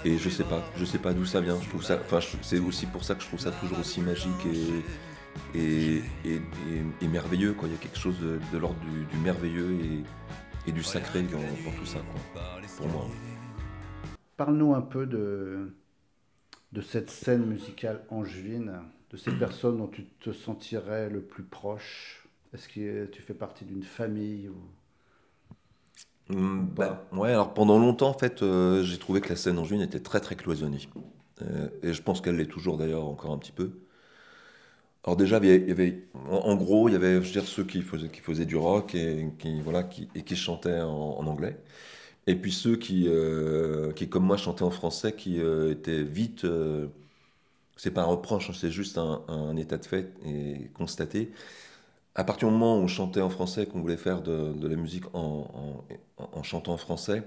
Et 0.05 0.19
je 0.19 0.29
sais 0.29 0.43
pas, 0.43 0.63
je 0.77 0.85
sais 0.85 0.99
pas 0.99 1.13
d'où 1.13 1.25
ça 1.25 1.41
vient. 1.41 1.59
Je 1.59 1.67
trouve 1.67 1.83
ça, 1.83 1.99
enfin, 1.99 2.19
c'est 2.43 2.59
aussi 2.59 2.85
pour 2.85 3.03
ça 3.03 3.15
que 3.15 3.23
je 3.23 3.27
trouve 3.27 3.39
ça 3.39 3.51
toujours 3.51 3.79
aussi 3.79 4.01
magique 4.01 4.45
et, 5.55 5.57
et, 5.59 6.41
et- 7.01 7.07
merveilleux. 7.07 7.55
Il 7.63 7.71
y 7.71 7.73
a 7.73 7.77
quelque 7.77 7.97
chose 7.97 8.19
de, 8.19 8.57
l'ordre 8.57 8.79
du, 8.81 9.17
merveilleux 9.17 10.03
et, 10.67 10.71
du 10.71 10.83
sacré 10.83 11.23
dans, 11.23 11.39
tout 11.39 11.85
ça, 11.87 11.99
pour 12.77 12.87
moi. 12.87 13.07
Parle-nous 14.37 14.75
un 14.75 14.81
peu 14.81 15.07
de, 15.07 15.73
de 16.71 16.81
cette 16.81 17.09
scène 17.09 17.43
musicale 17.47 18.05
angevine, 18.09 18.81
de 19.09 19.17
ces 19.17 19.31
personnes 19.31 19.77
dont 19.77 19.87
tu 19.87 20.05
te 20.05 20.31
sentirais 20.33 21.09
le 21.09 21.21
plus 21.21 21.43
proche. 21.43 22.27
Est-ce 22.53 22.69
que 22.69 23.07
tu 23.07 23.23
fais 23.23 23.33
partie 23.33 23.65
d'une 23.65 23.83
famille 23.83 24.49
ou... 24.49 24.55
Bah, 26.29 27.05
ouais, 27.11 27.29
alors 27.29 27.53
pendant 27.53 27.77
longtemps, 27.77 28.09
en 28.09 28.17
fait, 28.17 28.41
euh, 28.41 28.83
j'ai 28.83 28.97
trouvé 28.97 29.21
que 29.21 29.29
la 29.29 29.35
scène 29.35 29.59
angevine 29.59 29.81
était 29.81 29.99
très 29.99 30.19
très 30.19 30.35
cloisonnée. 30.35 30.79
Euh, 31.41 31.69
et 31.83 31.93
je 31.93 32.01
pense 32.01 32.21
qu'elle 32.21 32.37
l'est 32.37 32.47
toujours 32.47 32.77
d'ailleurs 32.77 33.05
encore 33.05 33.31
un 33.31 33.37
petit 33.37 33.51
peu. 33.51 33.71
Alors 35.03 35.17
déjà, 35.17 35.37
il 35.37 35.45
y 35.45 35.49
avait, 35.51 35.61
il 35.61 35.67
y 35.69 35.71
avait- 35.71 36.03
en, 36.29 36.37
en 36.37 36.55
gros, 36.55 36.89
il 36.89 36.93
y 36.93 36.95
avait, 36.95 37.15
je 37.15 37.19
veux 37.27 37.31
dire, 37.31 37.43
ceux 37.47 37.63
qui 37.63 37.81
faisaient, 37.81 38.09
qui 38.09 38.21
faisaient 38.21 38.45
du 38.45 38.55
rock 38.55 38.95
et 38.95 39.27
qui, 39.37 39.61
voilà, 39.61 39.83
qui, 39.83 40.07
et 40.15 40.23
qui 40.23 40.35
chantaient 40.35 40.81
en, 40.81 40.89
en 41.19 41.27
anglais. 41.27 41.57
Et 42.27 42.35
puis 42.35 42.51
ceux 42.53 42.77
qui, 42.77 43.05
euh, 43.07 43.91
qui, 43.93 44.09
comme 44.09 44.25
moi, 44.25 44.37
chantaient 44.37 44.63
en 44.63 44.71
français, 44.71 45.13
qui 45.13 45.39
étaient 45.41 46.03
vite... 46.03 46.45
c'est 47.77 47.91
pas 47.91 48.01
un 48.03 48.05
reproche, 48.05 48.49
hein, 48.49 48.53
c'est 48.55 48.71
juste 48.71 48.97
un, 48.97 49.21
un 49.27 49.55
état 49.57 49.77
de 49.77 49.85
fait 49.85 50.13
et 50.25 50.69
constaté. 50.73 51.31
À 52.15 52.23
partir 52.23 52.47
du 52.47 52.53
moment 52.53 52.77
où 52.77 52.81
on 52.83 52.87
chantait 52.87 53.21
en 53.21 53.29
français, 53.29 53.65
qu'on 53.65 53.81
voulait 53.81 53.97
faire 53.97 54.21
de, 54.21 54.53
la 54.67 54.75
musique 54.75 55.03
en, 55.13 55.83
en- 56.17 56.43
chantant 56.43 56.73
en 56.73 56.77
français, 56.77 57.23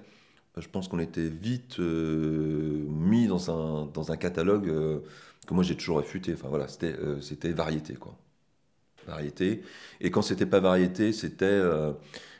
euh, 0.56 0.60
je 0.62 0.68
pense 0.68 0.88
qu'on 0.88 0.98
était 1.00 1.28
vite 1.28 1.78
euh, 1.80 2.84
mis 2.88 3.26
dans 3.26 3.50
un, 3.50 3.86
dans 3.86 4.12
un 4.12 4.16
catalogue 4.16 4.68
euh, 4.68 5.00
que 5.46 5.54
moi 5.54 5.64
j'ai 5.64 5.76
toujours 5.76 5.98
réfuté. 5.98 6.34
Enfin 6.34 6.48
voilà, 6.48 6.68
c'était 6.68 6.96
c'était 7.22 7.52
variété 7.52 7.94
quoi. 7.94 8.16
Variété. 9.06 9.62
Et 10.00 10.10
quand 10.10 10.22
c'était 10.22 10.46
pas 10.46 10.60
variété, 10.60 11.12
c'était 11.12 11.46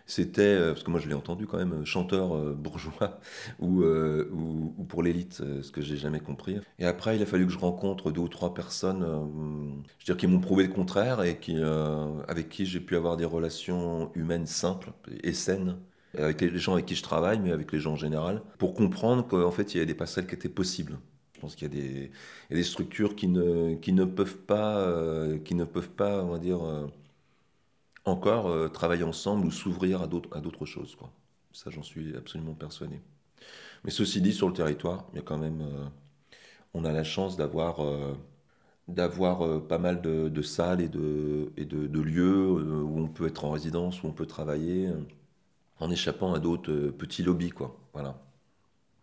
c'était 0.09 0.43
euh, 0.43 0.73
parce 0.73 0.83
que 0.83 0.91
moi 0.91 0.99
je 1.01 1.09
l'ai 1.09 1.15
entendu 1.15 1.47
quand 1.47 1.59
même 1.59 1.85
chanteur 1.85 2.35
euh, 2.35 2.55
bourgeois 2.55 3.21
ou, 3.61 3.83
euh, 3.83 4.29
ou, 4.33 4.75
ou 4.77 4.85
pour 4.85 5.03
l'élite, 5.05 5.41
euh, 5.43 5.63
ce 5.63 5.71
que 5.71 5.83
j'ai 5.83 5.97
jamais 5.97 6.21
compris. 6.21 6.59
Et 6.81 6.87
après, 6.87 7.17
il 7.17 7.23
a 7.23 7.27
fallu 7.27 7.47
que 7.47 7.53
je 7.53 7.59
rencontre 7.59 8.11
deux 8.11 8.23
ou 8.23 8.29
trois 8.29 8.55
personnes, 8.55 9.03
euh, 9.05 9.21
je 9.99 10.05
veux 10.05 10.15
dire, 10.15 10.17
qui 10.17 10.27
m'ont 10.27 10.41
prouvé 10.41 10.67
le 10.67 10.73
contraire 10.73 11.23
et 11.23 11.39
qui, 11.39 11.55
euh, 11.59 12.21
avec 12.27 12.49
qui 12.49 12.67
j'ai 12.67 12.81
pu 12.81 12.97
avoir 12.97 13.17
des 13.17 13.25
relations 13.25 14.11
humaines 14.15 14.47
simples 14.47 14.93
et 15.23 15.33
saines 15.33 15.79
avec 16.17 16.41
les 16.41 16.59
gens 16.59 16.73
avec 16.73 16.87
qui 16.87 16.95
je 16.95 17.03
travaille, 17.03 17.39
mais 17.39 17.53
avec 17.53 17.71
les 17.71 17.79
gens 17.79 17.93
en 17.93 17.97
général, 17.97 18.43
pour 18.59 18.75
comprendre 18.75 19.27
qu'en 19.27 19.51
fait, 19.51 19.75
il 19.75 19.79
y 19.79 19.81
a 19.81 19.85
des 19.85 19.95
passerelles 19.95 20.27
qui 20.27 20.35
étaient 20.35 20.49
possibles. 20.49 20.99
Je 21.35 21.41
pense 21.41 21.55
qu'il 21.55 21.73
y 21.75 21.79
y 21.87 22.09
a 22.51 22.57
des 22.57 22.63
structures 22.65 23.15
qui 23.15 23.29
ne, 23.29 23.75
qui 23.77 23.93
ne 23.93 24.05
peuvent 24.05 24.39
pas, 24.39 24.79
euh, 24.81 25.39
qui 25.39 25.55
ne 25.55 25.65
peuvent 25.65 25.91
pas, 25.91 26.25
on 26.25 26.31
va 26.31 26.39
dire, 26.39 26.63
euh, 26.65 26.87
encore 28.09 28.49
euh, 28.49 28.69
travailler 28.69 29.05
ensemble 29.05 29.47
ou 29.47 29.51
s'ouvrir 29.51 30.03
à 30.03 30.07
d'autres, 30.07 30.67
choses. 30.67 30.95
Quoi. 30.97 31.11
Ça, 31.53 31.71
j'en 31.71 31.83
suis 31.83 32.17
absolument 32.17 32.55
persuadé. 32.55 33.01
Mais 33.85 33.91
ceci 33.91 34.21
dit, 34.21 34.33
sur 34.33 34.49
le 34.49 34.55
territoire, 34.55 35.07
il 35.13 35.17
y 35.17 35.19
a 35.21 35.23
quand 35.23 35.39
même, 35.39 35.61
euh, 35.63 35.85
on 36.75 36.85
a 36.85 36.93
la 36.93 37.05
chance 37.05 37.37
d'avoir, 37.37 37.85
euh, 37.85 38.15
d'avoir 38.89 39.67
pas 39.69 39.79
mal 39.79 40.03
de, 40.03 40.29
de 40.29 40.43
salles 40.43 40.81
et 40.81 40.89
de, 40.89 41.53
et 41.57 41.65
de, 41.65 41.87
de 41.87 42.01
lieux 42.01 42.51
où 42.51 42.99
on 42.99 43.09
peut 43.09 43.27
être 43.27 43.45
en 43.45 43.51
résidence, 43.51 44.03
où 44.03 44.07
on 44.09 44.13
peut 44.13 44.27
travailler, 44.27 44.91
en 45.79 45.91
échappant 45.91 46.35
à 46.35 46.41
d'autres 46.41 46.73
petits 46.91 47.23
lobbies, 47.23 47.51
quoi. 47.51 47.79
Voilà. 47.93 48.21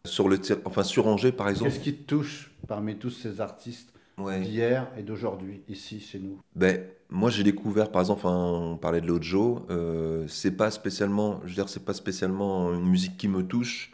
Sur 0.06 0.30
le, 0.30 0.40
enfin 0.66 0.84
sur 0.84 1.08
Angers, 1.08 1.32
par 1.32 1.50
exemple. 1.50 1.72
Qu'est-ce 1.72 1.84
qui 1.84 1.96
te 1.96 2.04
touche 2.04 2.52
parmi 2.68 2.98
tous 2.98 3.10
ces 3.12 3.42
artistes 3.42 3.96
Ouais. 4.18 4.40
d'hier 4.40 4.88
et 4.98 5.04
d'aujourd'hui, 5.04 5.62
ici, 5.68 6.00
chez 6.00 6.20
nous? 6.20 6.40
Ben, 6.56 6.82
moi 7.10 7.30
j'ai 7.30 7.44
découvert, 7.44 7.92
par 7.92 8.02
exemple, 8.02 8.26
on 8.28 8.78
parlait 8.78 9.02
de 9.02 9.08
Lojo, 9.08 9.66
euh, 9.70 10.28
c'est 10.28 10.52
pas 10.52 10.72
spécialement, 10.72 11.40
je 11.44 11.50
veux 11.50 11.54
dire, 11.56 11.70
c'est 11.70 11.86
pas 11.86 11.94
spécialement 11.94 12.74
une 12.74 12.88
musique 12.88 13.18
qui 13.18 13.28
me 13.28 13.44
touche, 13.46 13.92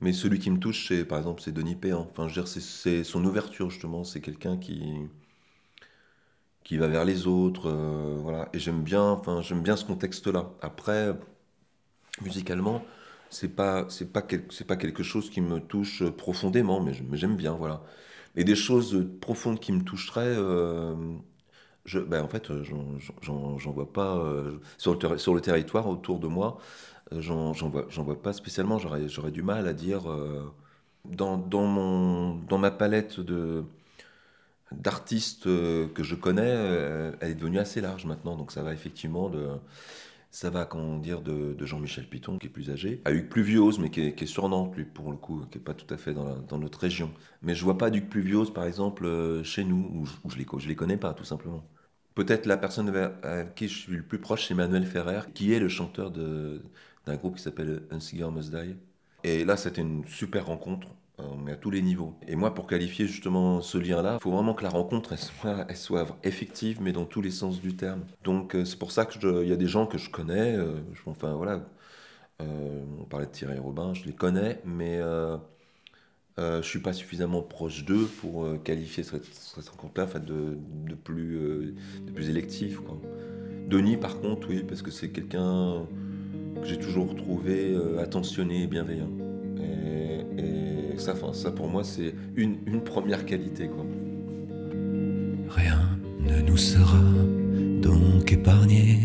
mais 0.00 0.12
celui 0.12 0.38
qui 0.40 0.50
me 0.50 0.58
touche, 0.58 0.88
c'est, 0.88 1.04
par 1.06 1.18
exemple, 1.18 1.42
c'est 1.42 1.52
Denis 1.52 1.76
Péan. 1.76 2.08
Enfin, 2.10 2.28
je 2.28 2.34
veux 2.36 2.42
dire, 2.44 2.48
c'est, 2.48 3.04
son 3.04 3.24
ouverture, 3.24 3.70
justement, 3.70 4.04
c'est 4.04 4.20
quelqu'un 4.20 4.58
qui, 4.58 4.82
qui 6.64 6.76
va 6.78 6.86
vers 6.88 7.04
les 7.04 7.26
autres, 7.26 7.68
euh, 7.68 8.18
voilà. 8.20 8.48
Et 8.52 8.58
j'aime 8.58 8.82
bien, 8.82 9.02
enfin, 9.02 9.40
j'aime 9.42 9.62
bien 9.62 9.76
ce 9.76 9.84
contexte-là. 9.84 10.50
Après, 10.60 11.14
musicalement, 12.20 12.82
c'est 13.30 13.48
pas, 13.54 13.86
c'est 13.88 14.12
pas, 14.12 14.22
quel- 14.22 14.46
pas 14.66 14.76
quelque 14.76 15.02
chose 15.02 15.30
qui 15.30 15.40
me 15.40 15.60
touche 15.60 16.04
profondément, 16.10 16.80
mais 16.80 16.92
j'aime 17.14 17.36
bien, 17.36 17.52
voilà. 17.52 17.82
Et 18.36 18.44
des 18.44 18.56
choses 18.56 19.06
profondes 19.20 19.60
qui 19.60 19.72
me 19.72 19.82
toucheraient, 19.82 20.22
euh, 20.36 20.94
je, 21.84 21.98
ben 21.98 22.22
en 22.22 22.28
fait, 22.28 22.50
euh, 22.50 22.62
j'en 23.22 23.72
vois 23.72 23.92
pas 23.92 24.16
euh, 24.18 24.58
sur, 24.78 24.94
le 24.98 25.18
sur 25.18 25.34
le 25.34 25.40
territoire 25.40 25.88
autour 25.88 26.20
de 26.20 26.28
moi. 26.28 26.58
euh, 27.12 27.20
J'en 27.22 27.52
vois, 27.70 27.86
vois 27.90 28.22
pas 28.22 28.32
spécialement. 28.32 28.78
J'aurais 28.78 29.32
du 29.32 29.42
mal 29.42 29.66
à 29.68 29.72
dire 29.74 30.02
dans, 31.04 31.36
dans, 31.38 31.66
mon, 31.66 32.34
dans 32.48 32.58
ma 32.58 32.70
palette 32.70 33.20
d'artistes 34.72 35.44
que 35.44 36.02
je 36.02 36.14
connais, 36.14 36.48
elle 37.20 37.30
est 37.30 37.34
devenue 37.34 37.58
assez 37.58 37.80
large 37.80 38.06
maintenant. 38.06 38.36
Donc 38.36 38.52
ça 38.52 38.62
va 38.62 38.72
effectivement 38.72 39.28
de 39.28 39.48
Ça 40.32 40.48
va, 40.48 40.64
comment 40.64 40.96
dire, 40.96 41.20
de, 41.20 41.54
Jean-Michel 41.64 42.08
Piton, 42.08 42.38
qui 42.38 42.46
est 42.46 42.50
plus 42.50 42.70
âgé, 42.70 43.02
à 43.04 43.12
Hugues 43.12 43.28
Pluviose, 43.28 43.78
mais 43.78 43.90
qui 43.90 44.00
est, 44.00 44.14
qui 44.14 44.26
sur 44.26 44.48
Nantes, 44.48 44.74
lui, 44.74 44.84
pour 44.84 45.10
le 45.10 45.18
coup, 45.18 45.44
qui 45.50 45.58
n'est 45.58 45.64
pas 45.64 45.74
tout 45.74 45.92
à 45.92 45.98
fait 45.98 46.14
dans, 46.14 46.58
notre 46.58 46.78
région. 46.78 47.12
Mais 47.42 47.54
je 47.54 47.62
vois 47.62 47.76
pas 47.76 47.88
Hugues 47.88 48.08
Pluviose, 48.08 48.52
par 48.52 48.64
exemple, 48.64 49.04
euh, 49.04 49.44
chez 49.44 49.62
nous, 49.62 50.06
où, 50.24 50.30
je, 50.30 50.38
les, 50.38 50.46
je 50.58 50.68
les 50.68 50.74
connais 50.74 50.96
pas, 50.96 51.12
tout 51.12 51.24
simplement. 51.24 51.62
Peut-être 52.14 52.46
la 52.46 52.56
personne 52.56 52.94
à 53.22 53.44
qui 53.44 53.68
je 53.68 53.78
suis 53.78 53.96
le 53.96 54.02
plus 54.02 54.18
proche, 54.20 54.48
c'est 54.48 54.54
Manuel 54.54 54.86
Ferrer, 54.86 55.20
qui 55.34 55.52
est 55.52 55.60
le 55.60 55.68
chanteur 55.68 56.10
d'un 56.10 57.16
groupe 57.16 57.36
qui 57.36 57.42
s'appelle 57.42 57.82
Un 57.90 58.00
Cigar 58.00 58.32
Must 58.32 58.50
Die. 58.54 58.76
Et 59.24 59.44
là, 59.44 59.56
c'était 59.58 59.82
une 59.82 60.06
super 60.06 60.46
rencontre 60.46 60.88
mais 61.44 61.52
à 61.52 61.56
tous 61.56 61.70
les 61.70 61.82
niveaux. 61.82 62.14
Et 62.26 62.36
moi, 62.36 62.54
pour 62.54 62.66
qualifier 62.66 63.06
justement 63.06 63.60
ce 63.60 63.78
lien-là, 63.78 64.18
il 64.20 64.22
faut 64.22 64.30
vraiment 64.30 64.54
que 64.54 64.62
la 64.62 64.70
rencontre, 64.70 65.14
soit, 65.18 66.18
effective, 66.22 66.80
mais 66.80 66.92
dans 66.92 67.04
tous 67.04 67.20
les 67.20 67.30
sens 67.30 67.60
du 67.60 67.76
terme. 67.76 68.04
Donc 68.24 68.54
euh, 68.54 68.64
c'est 68.64 68.78
pour 68.78 68.92
ça 68.92 69.06
qu'il 69.06 69.46
y 69.46 69.52
a 69.52 69.56
des 69.56 69.68
gens 69.68 69.86
que 69.86 69.98
je 69.98 70.10
connais, 70.10 70.56
euh, 70.56 70.80
enfin 71.06 71.34
voilà, 71.34 71.66
euh, 72.40 72.84
on 73.00 73.04
parlait 73.04 73.26
de 73.26 73.30
Thierry 73.30 73.58
Robin, 73.58 73.94
je 73.94 74.04
les 74.04 74.12
connais, 74.12 74.60
mais 74.64 75.00
je 76.38 76.56
ne 76.56 76.62
suis 76.62 76.80
pas 76.80 76.92
suffisamment 76.92 77.42
proche 77.42 77.84
d'eux 77.84 78.08
pour 78.20 78.46
qualifier 78.62 79.02
cette, 79.04 79.68
rencontre-là 79.68 80.06
de, 80.18 80.94
plus, 80.94 81.84
électif. 82.28 82.80
Denis, 83.68 83.96
par 83.96 84.20
contre, 84.20 84.48
oui, 84.48 84.64
parce 84.66 84.82
que 84.82 84.90
c'est 84.90 85.10
quelqu'un 85.10 85.86
que 86.60 86.66
j'ai 86.66 86.78
toujours 86.78 87.14
trouvé 87.14 87.76
attentionné 88.00 88.64
et 88.64 88.66
bienveillant. 88.66 89.21
Ça 91.02 91.50
pour 91.50 91.68
moi, 91.68 91.82
c'est 91.84 92.14
une, 92.36 92.56
une, 92.66 92.80
première 92.80 93.24
qualité. 93.24 93.66
Quoi. 93.66 93.84
Rien 95.48 95.80
ne 96.20 96.40
nous 96.40 96.56
sera 96.56 97.00
donc 97.82 98.32
épargné. 98.32 99.00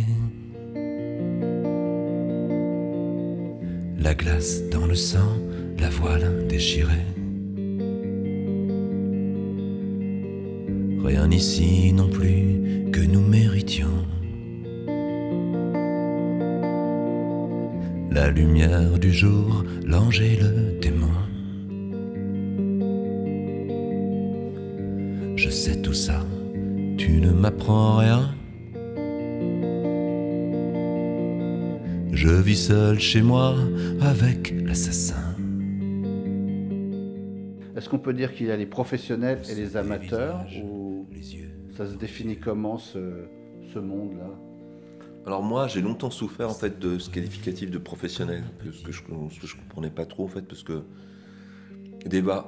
La 4.00 4.14
glace 4.14 4.62
dans 4.70 4.86
le 4.86 4.96
sang, 4.96 5.38
la 5.80 5.90
voile 5.90 6.48
déchirée. 6.48 7.06
Rien 11.04 11.30
ici 11.32 11.94
non 11.94 12.10
plus 12.10 12.92
que 12.92 13.02
nous 13.02 13.22
méritions. 13.22 14.06
La 18.12 18.30
lumière 18.30 19.00
du 19.00 19.12
jour, 19.12 19.64
l'ange 19.86 20.22
et 20.22 20.36
le 20.36 20.80
démon. 20.80 21.08
Sais 25.68 25.82
tout 25.82 25.94
ça, 25.94 26.26
tu 26.98 27.20
ne 27.20 27.32
m'apprends 27.32 27.98
rien. 27.98 28.34
Je 32.14 32.30
vis 32.30 32.68
seul 32.68 32.98
chez 33.00 33.22
moi 33.22 33.54
avec 34.00 34.54
l'assassin. 34.66 35.36
Est-ce 37.76 37.90
qu'on 37.90 38.00
peut 38.00 38.14
dire 38.14 38.34
qu'il 38.34 38.48
y 38.48 38.52
a 38.52 38.56
les 38.56 38.66
professionnels 38.66 39.42
et 39.52 39.56
les 39.56 39.76
amateurs 39.76 40.46
ou 40.64 41.06
ça 41.76 41.86
se 41.86 41.98
définit 41.98 42.38
comment 42.38 42.78
ce, 42.78 43.26
ce 43.74 43.80
monde-là? 43.80 44.30
Alors 45.26 45.44
moi, 45.44 45.68
j'ai 45.68 45.82
longtemps 45.82 46.12
souffert 46.12 46.50
en 46.50 46.54
fait 46.54 46.80
de 46.80 46.98
ce 46.98 47.10
qualificatif 47.10 47.72
de 47.72 47.78
professionnel, 47.78 48.46
ce 48.72 48.82
que 48.84 48.94
je, 48.94 49.02
que 49.02 49.48
je 49.48 49.56
comprenais 49.58 49.90
pas 49.90 50.06
trop 50.06 50.24
en 50.24 50.30
fait, 50.30 50.44
parce 50.44 50.64
que 50.64 50.84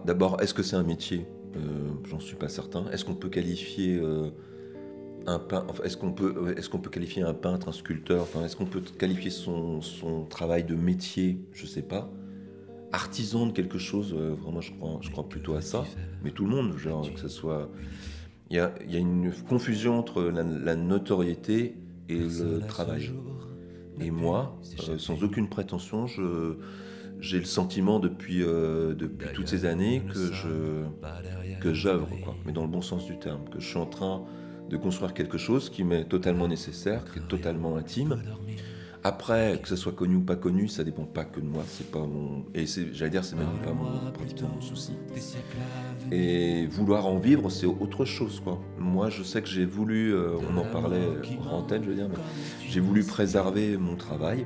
d'abord, 0.06 0.42
est-ce 0.42 0.54
que 0.54 0.64
c'est 0.64 0.78
un 0.78 0.84
métier? 0.84 1.26
J'en 2.06 2.20
suis 2.20 2.36
pas 2.36 2.50
certain. 2.50 2.90
Est-ce 2.92 3.06
qu'on 3.06 3.16
peut 3.16 3.30
qualifier 3.30 3.98
euh, 3.98 4.30
un 5.26 5.40
peintre, 5.40 5.86
est-ce 5.86 5.98
qu'on 5.98 6.12
peut, 6.12 6.54
est-ce 6.58 6.70
qu'on 6.70 6.80
peut 6.80 6.90
qualifier 6.90 7.24
un 7.24 7.34
peintre, 7.34 7.70
un 7.70 7.72
sculpteur, 7.72 8.24
enfin, 8.24 8.46
est-ce 8.46 8.56
qu'on 8.56 8.66
peut 8.66 8.82
qualifier 8.82 9.30
son, 9.30 9.82
son, 9.82 10.26
travail 10.26 10.64
de 10.64 10.76
métier? 10.76 11.40
Je 11.54 11.66
sais 11.66 11.82
pas. 11.82 12.10
Artisan 12.92 13.46
de 13.46 13.52
quelque 13.52 13.78
chose, 13.78 14.16
euh, 14.18 14.34
vraiment, 14.34 14.62
je 14.62 14.72
crois, 14.74 14.98
je 15.02 15.12
crois 15.12 15.28
plutôt 15.30 15.56
à 15.56 15.62
ça. 15.62 15.86
Mais 16.24 16.32
tout 16.32 16.46
le 16.46 16.52
monde, 16.52 16.78
genre, 16.78 17.12
que 17.14 17.20
ce 17.20 17.28
soit. 17.28 17.70
Il 18.50 18.56
y 18.56 18.60
a, 18.60 18.74
y 18.88 18.96
a, 18.96 19.00
une 19.00 19.32
confusion 19.48 20.00
entre 20.00 20.24
la, 20.24 20.76
notoriété 20.76 21.76
et 22.08 22.18
le 22.18 22.60
travail. 22.68 23.12
Et 24.02 24.10
moi, 24.10 24.58
sans 24.98 25.24
aucune 25.24 25.50
prétention, 25.50 26.08
je 26.08 26.56
j'ai 27.20 27.40
le 27.40 27.46
sentiment 27.46 28.00
depuis, 28.00 28.44
euh, 28.44 28.94
depuis 28.94 29.28
toutes 29.34 29.48
ces 29.48 29.66
années 29.66 30.02
que 30.14 30.32
je 30.32 30.86
que 31.60 31.74
j'œuvre, 31.74 32.08
mais 32.46 32.54
dans 32.54 32.62
le 32.62 32.70
bon 32.70 32.82
sens 32.82 33.06
du 33.06 33.18
terme, 33.18 33.42
que 33.50 33.60
je 33.60 33.68
suis 33.68 33.78
en 33.78 33.86
train 33.86 34.24
de 34.70 34.78
construire 34.78 35.14
quelque 35.14 35.38
chose 35.38 35.70
qui 35.70 35.84
m'est 35.84 36.06
totalement 36.06 36.48
nécessaire, 36.48 37.04
qui 37.12 37.20
est 37.20 37.28
totalement 37.28 37.76
intime. 37.76 38.22
Après, 39.04 39.60
que 39.62 39.68
ce 39.70 39.78
soit 39.78 39.94
connu 39.94 40.18
ou 40.18 40.22
pas 40.22 40.36
connu, 40.36 40.68
ça 40.68 40.84
dépend 40.84 41.06
pas 41.06 41.24
que 41.24 41.40
de 41.40 41.46
moi. 41.46 41.64
C'est 41.68 41.90
pas 41.90 42.06
mon 42.06 42.46
et 42.54 42.66
j'allais 42.66 43.12
dire 43.12 43.24
c'est 43.24 43.38
même 43.38 43.48
pas 43.64 43.72
mon 43.72 44.12
pratiquement 44.12 44.50
mon 44.56 44.62
souci. 44.62 44.94
Et 46.12 46.68
vouloir 46.68 47.06
en 47.06 47.18
vivre, 47.18 47.50
c'est 47.50 47.66
autre 47.66 48.04
chose 48.04 48.42
quoi. 48.42 48.60
Moi, 48.78 49.10
je 49.10 49.24
sais 49.24 49.42
que 49.42 49.48
j'ai 49.48 49.66
voulu, 49.66 50.14
euh, 50.14 50.38
on 50.50 50.58
en 50.58 50.66
parlait 50.66 51.08
en 51.50 51.58
antenne, 51.60 51.84
je 51.84 51.90
veux 51.90 51.96
dire, 51.96 52.10
j'ai 52.68 52.82
voulu 52.82 53.04
préserver 53.04 53.78
mon 53.78 53.96
travail 53.96 54.46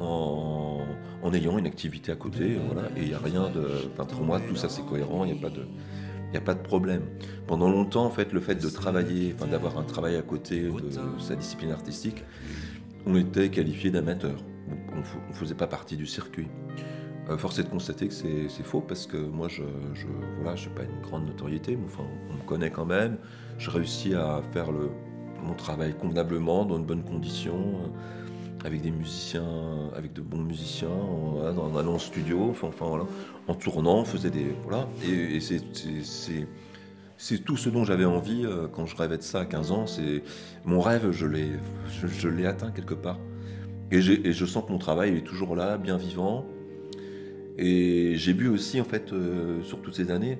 en 0.00 0.80
en 1.22 1.32
ayant 1.32 1.58
une 1.58 1.66
activité 1.66 2.12
à 2.12 2.16
côté. 2.16 2.58
Voilà, 2.70 2.88
et 2.96 3.02
il 3.02 3.08
n'y 3.08 3.14
a 3.14 3.18
rien 3.18 3.50
de. 3.50 3.88
pour 4.04 4.22
moi, 4.22 4.40
tout 4.40 4.56
ça 4.56 4.68
c'est 4.68 4.84
cohérent, 4.84 5.24
il 5.24 5.32
n'y 5.32 5.38
a 5.38 5.42
pas 5.42 5.50
de. 5.50 6.60
Problème. 6.62 7.02
Pendant 7.46 7.70
longtemps, 7.70 8.04
en 8.04 8.10
fait, 8.10 8.32
le 8.34 8.40
fait 8.40 8.54
de 8.54 8.68
travailler, 8.68 9.34
enfin, 9.34 9.46
d'avoir 9.46 9.78
un 9.78 9.82
travail 9.82 10.16
à 10.16 10.22
côté 10.22 10.60
de 10.60 10.90
sa 11.18 11.34
discipline 11.34 11.70
artistique, 11.70 12.22
on 13.06 13.16
était 13.16 13.48
qualifié 13.48 13.90
d'amateur. 13.90 14.44
On 14.92 14.98
ne 14.98 15.34
faisait 15.34 15.54
pas 15.54 15.66
partie 15.66 15.96
du 15.96 16.06
circuit. 16.06 16.48
Euh, 17.30 17.38
force 17.38 17.58
est 17.58 17.62
de 17.62 17.68
constater 17.68 18.08
que 18.08 18.14
c'est 18.14 18.62
faux 18.62 18.82
parce 18.82 19.06
que 19.06 19.16
moi, 19.16 19.48
je 19.48 19.62
je 19.94 20.06
voilà, 20.40 20.54
je 20.54 20.68
pas 20.68 20.82
une 20.82 21.00
grande 21.00 21.26
notoriété, 21.26 21.76
mais 21.76 21.86
enfin, 21.86 22.04
on 22.30 22.34
me 22.34 22.42
connaît 22.42 22.70
quand 22.70 22.86
même. 22.86 23.16
Je 23.56 23.70
réussis 23.70 24.14
à 24.14 24.42
faire 24.52 24.68
mon 25.42 25.54
travail 25.54 25.94
convenablement, 25.94 26.66
dans 26.66 26.78
de 26.78 26.84
bonnes 26.84 27.04
conditions 27.04 27.90
avec 28.64 28.82
des 28.82 28.90
musiciens, 28.90 29.90
avec 29.94 30.12
de 30.12 30.20
bons 30.20 30.42
musiciens, 30.42 30.88
en, 30.88 31.76
allant 31.76 31.94
au 31.94 31.98
studio, 31.98 32.54
en 33.46 33.54
tournant, 33.54 34.00
on 34.00 34.04
faisait 34.04 34.30
des 34.30 34.54
voilà, 34.64 34.88
et, 35.04 35.40
c'est 37.20 37.38
tout 37.38 37.56
ce 37.56 37.68
dont 37.68 37.84
j'avais 37.84 38.04
envie 38.04 38.44
euh, 38.44 38.68
quand 38.68 38.86
je 38.86 38.96
rêvais 38.96 39.18
de 39.18 39.22
ça 39.22 39.40
à 39.40 39.44
15 39.44 39.72
ans. 39.72 39.86
C'est 39.88 40.22
mon 40.64 40.80
rêve, 40.80 41.10
je 41.10 41.26
l'ai, 41.26 41.50
je, 41.88 42.28
l'ai 42.28 42.46
atteint 42.46 42.70
quelque 42.70 42.94
part, 42.94 43.18
et, 43.90 43.98
et, 43.98 44.32
je 44.32 44.46
sens 44.46 44.64
que 44.64 44.72
mon 44.72 44.78
travail 44.78 45.16
est 45.16 45.26
toujours 45.26 45.56
là, 45.56 45.78
bien 45.78 45.96
vivant. 45.96 46.46
Et 47.56 48.14
j'ai 48.14 48.32
vu 48.32 48.48
aussi 48.48 48.80
en 48.80 48.84
fait 48.84 49.12
euh, 49.12 49.60
sur 49.62 49.82
toutes 49.82 49.96
ces 49.96 50.12
années, 50.12 50.38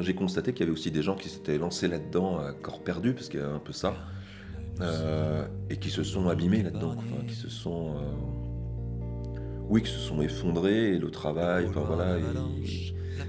j'ai 0.00 0.14
constaté 0.14 0.52
qu'il 0.52 0.60
y 0.60 0.62
avait 0.64 0.72
aussi 0.72 0.90
des 0.90 1.02
gens 1.02 1.14
qui 1.14 1.28
s'étaient 1.28 1.58
lancés 1.58 1.88
là-dedans 1.88 2.38
à 2.38 2.52
corps 2.52 2.82
perdu, 2.82 3.12
parce 3.12 3.28
qu'il 3.28 3.40
y 3.40 3.42
a 3.42 3.48
un 3.48 3.58
peu 3.58 3.72
ça. 3.72 3.94
Euh, 4.80 5.46
et 5.70 5.76
qui 5.76 5.90
se 5.90 6.02
sont 6.02 6.28
abîmés 6.28 6.62
là-dedans, 6.62 6.96
qui 7.28 7.34
se 7.34 7.48
sont, 7.48 7.94
euh, 7.96 9.40
oui, 9.68 9.82
qui 9.82 9.90
se 9.90 9.98
sont 9.98 10.20
effondrés 10.20 10.94
et 10.94 10.98
le 10.98 11.10
travail, 11.10 11.66
enfin 11.68 11.82
voilà. 11.86 12.16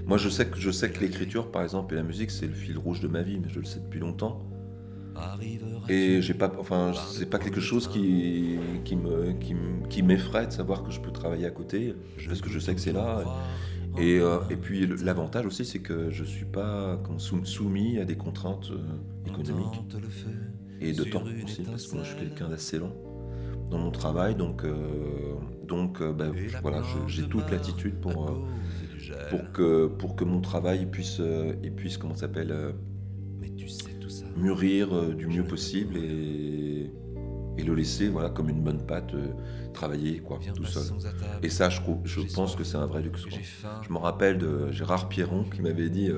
Moi, 0.06 0.18
je 0.18 0.28
sais 0.28 0.46
que 0.46 0.58
je 0.58 0.70
sais 0.70 0.90
que 0.90 1.00
l'écriture, 1.00 1.50
par 1.50 1.62
exemple, 1.62 1.94
et 1.94 1.96
la 1.96 2.02
musique, 2.02 2.30
c'est 2.30 2.46
le 2.46 2.54
fil 2.54 2.76
rouge 2.78 3.00
de 3.00 3.08
ma 3.08 3.22
vie, 3.22 3.38
mais 3.38 3.48
je 3.48 3.60
le 3.60 3.64
sais 3.64 3.80
depuis 3.80 4.00
longtemps. 4.00 4.42
Et 5.88 6.20
j'ai 6.20 6.34
pas, 6.34 6.52
enfin, 6.58 6.92
c'est 7.10 7.30
pas 7.30 7.38
quelque 7.38 7.60
chose 7.60 7.88
qui, 7.88 8.58
qui 8.84 8.96
me, 8.96 9.32
qui, 9.88 10.02
m'effraie 10.02 10.46
de 10.46 10.52
savoir 10.52 10.82
que 10.82 10.90
je 10.90 11.00
peux 11.00 11.12
travailler 11.12 11.46
à 11.46 11.50
côté, 11.50 11.94
parce 12.26 12.40
que 12.40 12.50
je 12.50 12.58
sais 12.58 12.74
que 12.74 12.80
c'est 12.80 12.92
là. 12.92 13.22
Et, 13.98 14.18
euh, 14.18 14.40
et 14.50 14.56
puis 14.56 14.86
l'avantage 15.02 15.46
aussi, 15.46 15.64
c'est 15.64 15.78
que 15.78 16.10
je 16.10 16.24
suis 16.24 16.44
pas 16.44 17.00
soumis 17.18 17.98
à 17.98 18.04
des 18.04 18.16
contraintes 18.16 18.72
économiques 19.26 19.80
et 20.80 20.92
de 20.92 21.04
temps 21.04 21.24
aussi, 21.44 21.62
parce 21.62 21.86
que 21.86 21.94
moi 21.94 22.04
je 22.04 22.10
suis 22.10 22.18
quelqu'un 22.18 22.48
d'assez 22.48 22.78
lent 22.78 22.92
dans 23.70 23.78
mon 23.78 23.90
travail, 23.90 24.34
donc, 24.34 24.64
euh, 24.64 25.34
donc 25.66 26.00
euh, 26.00 26.12
ben, 26.12 26.32
voilà, 26.62 26.82
j'ai 27.08 27.24
toute 27.24 27.50
l'attitude 27.50 27.96
pour, 27.96 28.30
euh, 28.30 29.28
pour, 29.30 29.52
que, 29.52 29.86
pour 29.86 30.16
que 30.16 30.24
mon 30.24 30.40
travail 30.40 30.86
puisse, 30.86 31.20
et 31.62 31.70
puisse 31.70 31.98
comment 31.98 32.14
s'appelle, 32.14 32.54
mûrir 34.36 35.14
du 35.14 35.26
mieux 35.26 35.44
possible 35.44 35.96
et, 35.96 36.92
et 37.58 37.62
le 37.64 37.74
laisser 37.74 38.08
voilà, 38.08 38.28
comme 38.28 38.50
une 38.50 38.62
bonne 38.62 38.84
pâte 38.86 39.14
travailler 39.72 40.18
quoi, 40.18 40.38
tout 40.54 40.64
seul. 40.64 40.84
Et 41.42 41.48
ça, 41.48 41.68
je, 41.68 41.80
je 42.04 42.20
pense 42.34 42.54
que 42.54 42.62
c'est 42.62 42.76
un 42.76 42.86
vrai 42.86 43.02
luxe. 43.02 43.24
Je 43.82 43.92
me 43.92 43.98
rappelle 43.98 44.38
de 44.38 44.70
Gérard 44.70 45.08
Pierron 45.08 45.44
qui 45.44 45.62
m'avait 45.62 45.90
dit, 45.90 46.10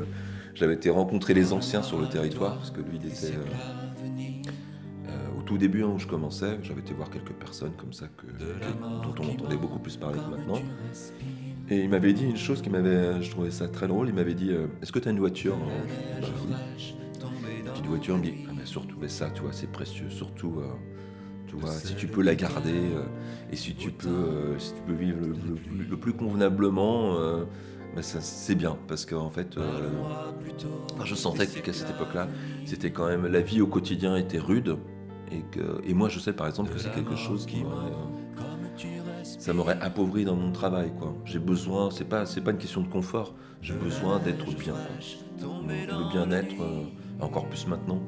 j'avais 0.55 0.75
été 0.75 0.91
rencontrer 0.91 1.33
les 1.33 1.53
anciens 1.53 1.83
sur 1.83 1.99
le 1.99 2.09
territoire, 2.09 2.57
parce 2.57 2.71
que 2.71 2.81
lui, 2.81 2.99
il 3.03 3.07
était 3.09 3.33
tout 5.49 5.57
début 5.59 5.83
hein, 5.83 5.89
où 5.95 5.99
je 5.99 6.07
commençais, 6.07 6.59
j'avais 6.63 6.81
été 6.83 6.93
voir 6.93 7.09
quelques 7.09 7.33
personnes 7.33 7.73
comme 7.79 7.95
ça 7.95 8.07
que, 8.09 8.27
dont 9.03 9.15
on 9.19 9.29
entendait 9.31 9.57
beaucoup 9.57 9.79
plus 9.79 9.97
parler 9.97 10.21
que 10.21 10.29
maintenant. 10.29 10.63
Et 11.71 11.81
il 11.85 11.89
m'avait 11.89 12.13
dit 12.13 12.25
une 12.27 12.37
chose 12.37 12.61
qui 12.61 12.69
m'avait, 12.71 13.23
je 13.23 13.31
trouvais 13.31 13.51
ça 13.51 13.67
très 13.69 13.89
drôle. 13.89 14.09
Il 14.09 14.15
m'avait 14.15 14.35
dit 14.35 14.51
euh, 14.51 14.67
Est-ce 14.83 14.93
que 14.93 14.99
tu 14.99 15.09
as 15.09 15.11
une 15.11 15.19
voiture? 15.19 15.57
Bah, 16.21 16.29
Une 17.65 17.65
petite 17.73 17.87
voiture. 17.87 18.15
Il 18.17 18.19
me 18.21 18.25
dit 18.25 18.35
ah, 18.49 18.53
mais 18.57 18.67
surtout, 18.67 18.97
mais 19.01 19.09
ça, 19.09 19.31
tu 19.31 19.41
vois, 19.43 19.53
c'est 19.53 19.71
précieux. 19.73 20.11
Surtout, 20.11 20.57
euh, 20.61 20.69
Tu 21.47 21.57
vois, 21.57 21.81
si 21.81 21.95
tu 21.97 22.09
peux 22.09 22.23
la 22.23 22.35
garder 22.35 22.73
euh, 22.95 23.03
et 23.51 23.57
si 23.57 23.75
tu 23.75 23.91
peux, 23.91 24.59
si 24.59 24.75
tu 24.75 24.83
peux 24.83 24.93
vivre 24.95 25.19
le, 25.21 25.29
le- 25.29 25.85
le 25.85 25.97
plus 25.97 26.13
convenablement, 26.13 27.15
bah, 27.95 28.03
c'est 28.03 28.55
bien. 28.55 28.79
Parce 28.87 29.07
qu'en 29.07 29.31
fait, 29.31 29.59
je 31.05 31.15
sentais 31.15 31.47
qu'à 31.47 31.73
cette 31.73 31.91
époque-là, 31.91 32.29
c'était 32.65 32.91
quand 32.93 33.07
même 33.09 33.27
la 33.27 33.41
vie 33.41 33.61
au 33.61 33.67
quotidien 33.67 34.17
était 34.17 34.39
rude. 34.39 34.77
Et, 35.31 35.43
que, 35.51 35.81
et 35.85 35.95
moi, 35.95 36.09
je 36.09 36.19
sais 36.19 36.33
par 36.33 36.47
exemple 36.47 36.73
que 36.73 36.79
c'est 36.79 36.93
quelque 36.93 37.17
chose 37.17 37.47
qui 37.47 37.63
m'aurait, 37.63 37.87
euh, 37.87 38.19
ça 39.25 39.53
m'aurait 39.53 39.79
appauvri 39.81 40.25
dans 40.25 40.37
mon 40.37 40.53
travail. 40.53 40.93
Quoi. 40.99 41.15
J'ai 41.25 41.39
besoin, 41.39 41.91
c'est 41.91 42.05
pas, 42.05 42.27
c'est 42.27 42.41
pas 42.41 42.53
une 42.53 42.59
question 42.59 42.81
de 42.81 42.89
confort. 42.89 43.35
J'ai 43.61 43.75
besoin 43.75 44.19
d'être 44.19 44.47
bien. 44.57 44.75
Le 45.41 46.13
bien-être, 46.13 46.55
euh, 46.61 46.85
encore 47.21 47.49
plus 47.49 47.67
maintenant. 47.67 48.01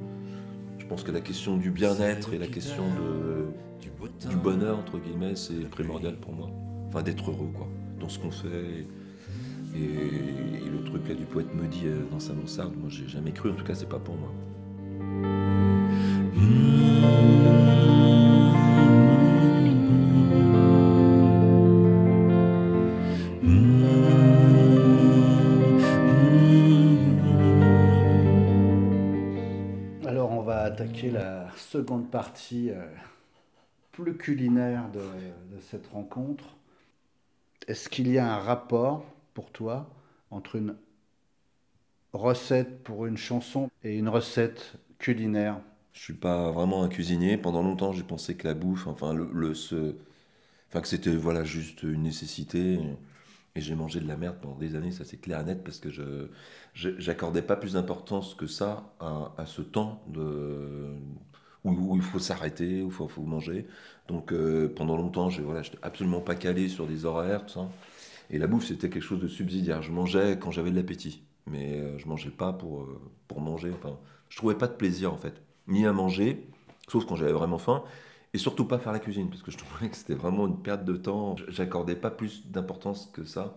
Je 0.79 0.87
pense 0.87 1.03
que 1.03 1.13
la 1.13 1.21
question 1.21 1.57
du 1.57 1.71
bien-être 1.71 2.33
et 2.33 2.39
la 2.39 2.47
question 2.47 2.85
de, 2.85 4.29
du 4.29 4.37
bonheur, 4.37 4.79
entre 4.79 4.99
guillemets, 4.99 5.37
c'est 5.37 5.69
primordial 5.71 6.17
pour 6.17 6.33
moi. 6.33 6.49
Enfin, 6.89 7.03
d'être 7.03 7.31
heureux, 7.31 7.51
quoi, 7.55 7.69
dans 8.01 8.09
ce 8.09 8.19
qu'on 8.19 8.31
fait. 8.31 8.87
Et, 9.75 10.71
le 10.71 10.85
truc 10.85 11.09
là 11.09 11.15
du 11.15 11.25
poète 11.25 11.55
me 11.55 11.67
dit 11.69 11.87
euh, 11.87 12.03
dans 12.11 12.19
sa 12.19 12.33
mansarde, 12.33 12.75
moi 12.77 12.89
j'ai 12.89 13.07
jamais 13.07 13.33
cru, 13.33 13.51
en 13.51 13.55
tout 13.55 13.65
cas 13.65 13.75
c'est 13.75 13.89
pas 13.89 13.99
pour 13.99 14.17
moi. 14.17 14.31
On 30.41 30.43
va 30.43 30.63
attaquer 30.63 31.11
la 31.11 31.51
seconde 31.57 32.11
partie 32.11 32.71
euh, 32.71 32.83
plus 33.93 34.17
culinaire 34.17 34.89
de 34.91 35.61
cette 35.61 35.87
rencontre. 35.89 36.57
Est-ce 37.69 37.89
qu'il 37.89 38.11
y 38.11 38.19
a 38.19 38.33
un 38.33 38.39
rapport 38.39 39.05
pour 39.35 39.51
toi 39.51 39.89
entre 40.31 40.57
une 40.57 40.77
recette 42.13 42.83
pour 42.83 43.07
une 43.07 43.17
chanson 43.17 43.71
et 43.85 43.99
une 43.99 44.09
recette 44.09 44.75
culinaire 44.99 45.61
Je 45.93 46.01
suis 46.01 46.15
pas 46.15 46.51
vraiment 46.53 46.83
un 46.85 46.89
cuisinier. 46.89 47.37
Pendant 47.37 47.63
longtemps, 47.63 47.93
j'ai 47.93 48.03
pensé 48.05 48.37
que 48.37 48.47
la 48.47 48.55
bouffe, 48.55 48.87
enfin, 48.87 49.13
le, 49.15 49.29
le- 49.33 49.55
ce- 49.55 49.97
enfin 50.71 50.81
que 50.83 50.89
c'était 50.89 51.15
voilà 51.17 51.45
juste 51.45 51.83
une 51.85 52.03
nécessité. 52.05 52.81
Et 53.57 53.61
j'ai 53.63 53.75
mangé 53.77 54.01
de 54.01 54.09
la 54.09 54.17
merde 54.17 54.39
pendant 54.43 54.57
des 54.57 54.77
années, 54.77 54.93
ça 54.93 55.05
c'est 55.05 55.19
clair 55.19 55.41
et 55.41 55.45
net, 55.45 55.65
parce 55.65 55.79
que 55.81 55.91
je 55.91 56.29
je- 56.75 56.99
j'accordais 57.01 57.43
pas 57.43 57.57
plus 57.57 57.75
d'importance 57.75 58.35
que 58.35 58.47
ça 58.47 58.95
à, 59.01 59.33
à 59.39 59.47
ce 59.47 59.63
temps 59.63 60.03
de 60.09 60.95
où, 61.65 61.73
où 61.73 61.97
il 61.97 62.03
faut 62.03 62.19
s'arrêter, 62.19 62.83
où 62.83 62.87
il 62.89 62.93
faut, 62.93 63.09
faut 63.09 63.23
manger. 63.23 63.67
Donc 64.09 64.33
euh, 64.33 64.69
pendant 64.75 64.97
longtemps, 64.97 65.31
j'ai 65.31 65.43
voilà, 65.43 65.63
absolument 65.83 66.21
pas 66.21 66.35
calé 66.35 66.69
sur 66.69 66.87
des 66.87 67.05
horaires, 67.05 67.47
tout 67.47 67.55
ça. 67.55 67.69
Et 68.31 68.39
la 68.39 68.47
bouffe, 68.47 68.67
c'était 68.67 68.91
quelque 68.91 69.03
chose 69.03 69.21
de 69.21 69.29
subsidiaire. 69.29 69.83
Je 69.83 69.93
mangeais 69.93 70.39
quand 70.41 70.51
j'avais 70.51 70.71
de 70.71 70.77
l'appétit, 70.77 71.25
mais 71.47 71.81
euh, 71.81 71.99
je 71.99 72.07
mangeais 72.09 72.31
pas 72.31 72.53
pour, 72.53 72.83
euh, 72.83 73.01
pour 73.29 73.41
manger. 73.41 73.73
Enfin, 73.73 73.99
je 74.29 74.37
trouvais 74.37 74.57
pas 74.57 74.69
de 74.69 74.75
plaisir 74.75 75.13
en 75.13 75.19
fait, 75.19 75.43
ni 75.71 75.87
à 75.87 75.93
manger, 75.93 76.47
sauf 76.89 77.07
quand 77.07 77.17
j'avais 77.17 77.33
vraiment 77.33 77.59
faim, 77.59 77.85
et 78.35 78.39
surtout 78.39 78.65
pas 78.67 78.79
faire 78.79 78.93
la 78.93 79.01
cuisine, 79.01 79.29
parce 79.31 79.43
que 79.43 79.51
je 79.51 79.59
trouvais 79.59 79.89
que 79.91 79.97
c'était 79.97 80.15
vraiment 80.15 80.47
une 80.47 80.61
perte 80.63 80.85
de 80.85 80.97
temps. 80.97 81.37
J'accordais 81.49 81.97
pas 81.97 82.11
plus 82.11 82.47
d'importance 82.51 83.11
que 83.13 83.25
ça 83.25 83.57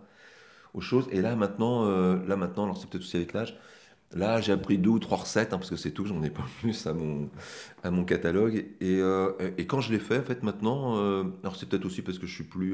aux 0.73 0.81
choses. 0.81 1.07
Et 1.11 1.21
là 1.21 1.35
maintenant, 1.35 1.85
euh, 1.85 2.17
là 2.27 2.35
maintenant, 2.35 2.63
alors 2.65 2.77
c'est 2.77 2.89
peut-être 2.89 3.03
aussi 3.03 3.17
avec 3.17 3.33
l'âge. 3.33 3.57
Là, 4.15 4.41
j'ai 4.41 4.53
appris 4.53 4.77
deux 4.77 4.91
ou 4.91 4.99
trois 4.99 5.17
recettes, 5.19 5.53
hein, 5.53 5.57
parce 5.57 5.69
que 5.71 5.75
c'est 5.75 5.91
tout, 5.91 6.05
j'en 6.05 6.21
ai 6.23 6.29
pas 6.29 6.45
plus 6.61 6.87
à 6.87 6.93
mon, 6.93 7.29
à 7.83 7.91
mon 7.91 8.05
catalogue. 8.05 8.57
Et, 8.81 8.99
euh, 9.01 9.31
et 9.57 9.67
quand 9.67 9.81
je 9.81 9.91
l'ai 9.93 9.99
fait, 9.99 10.19
en 10.19 10.23
fait, 10.23 10.43
maintenant, 10.43 10.97
euh, 10.97 11.23
alors 11.43 11.55
c'est 11.55 11.67
peut-être 11.67 11.85
aussi 11.85 12.01
parce 12.03 12.19
que 12.19 12.27
je 12.27 12.35
suis 12.35 12.43
plus, 12.45 12.73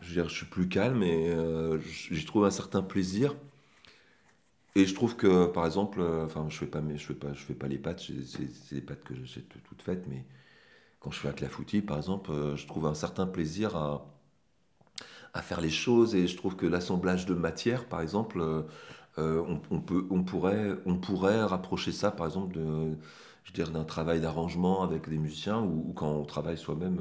je 0.00 0.08
veux 0.08 0.14
dire, 0.14 0.28
je 0.28 0.34
suis 0.34 0.46
plus 0.46 0.68
calme 0.68 1.02
et 1.02 1.34
j'y 2.10 2.24
trouve 2.24 2.44
un 2.44 2.50
certain 2.50 2.82
plaisir. 2.82 3.34
Et 4.74 4.86
je 4.86 4.94
trouve 4.94 5.16
que, 5.16 5.46
par 5.46 5.66
exemple, 5.66 6.00
euh, 6.00 6.24
enfin, 6.24 6.46
je 6.48 6.56
fais 6.58 6.66
pas, 6.66 6.82
je 6.94 7.04
fais 7.04 7.14
pas, 7.14 7.32
je 7.34 7.40
fais 7.44 7.54
pas 7.54 7.68
les 7.68 7.78
pâtes, 7.78 8.00
c'est 8.00 8.74
des 8.74 8.80
pâtes 8.80 9.04
que 9.04 9.14
j'ai 9.24 9.42
tout- 9.42 9.58
toutes 9.68 9.82
faites, 9.82 10.06
mais 10.08 10.24
quand 11.00 11.10
je 11.12 11.20
fais 11.20 11.28
un 11.28 11.32
clafoutis, 11.32 11.82
par 11.82 11.98
exemple, 11.98 12.30
euh, 12.32 12.56
je 12.56 12.66
trouve 12.66 12.86
un 12.86 12.94
certain 12.94 13.26
plaisir 13.26 13.76
à, 13.76 14.06
faire 15.42 15.60
les 15.60 15.70
choses 15.70 16.14
et 16.14 16.26
je 16.26 16.36
trouve 16.36 16.56
que 16.56 16.66
l'assemblage 16.66 17.26
de 17.26 17.34
matière, 17.34 17.86
par 17.88 18.00
exemple, 18.00 18.40
euh, 19.18 19.42
on, 19.70 19.80
peut, 19.80 20.06
on 20.10 20.22
pourrait, 20.22 20.72
on 20.86 20.96
pourrait 20.96 21.42
rapprocher 21.44 21.92
ça, 21.92 22.10
par 22.10 22.26
exemple, 22.26 22.58
je 23.44 23.62
d'un 23.64 23.84
travail 23.84 24.20
d'arrangement 24.20 24.82
avec 24.82 25.08
des 25.08 25.18
musiciens 25.18 25.60
ou, 25.62 25.92
quand 25.94 26.10
on 26.10 26.24
travaille 26.24 26.58
soi-même 26.58 27.00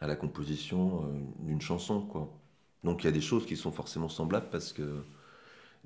à 0.00 0.06
la 0.06 0.16
composition 0.16 1.04
d'une 1.40 1.60
chanson, 1.60 2.02
quoi. 2.02 2.30
Donc 2.84 3.02
il 3.04 3.06
y 3.06 3.10
a 3.10 3.12
des 3.12 3.20
choses 3.20 3.46
qui 3.46 3.56
sont 3.56 3.72
forcément 3.72 4.08
semblables 4.08 4.48
parce 4.50 4.72
que 4.72 5.04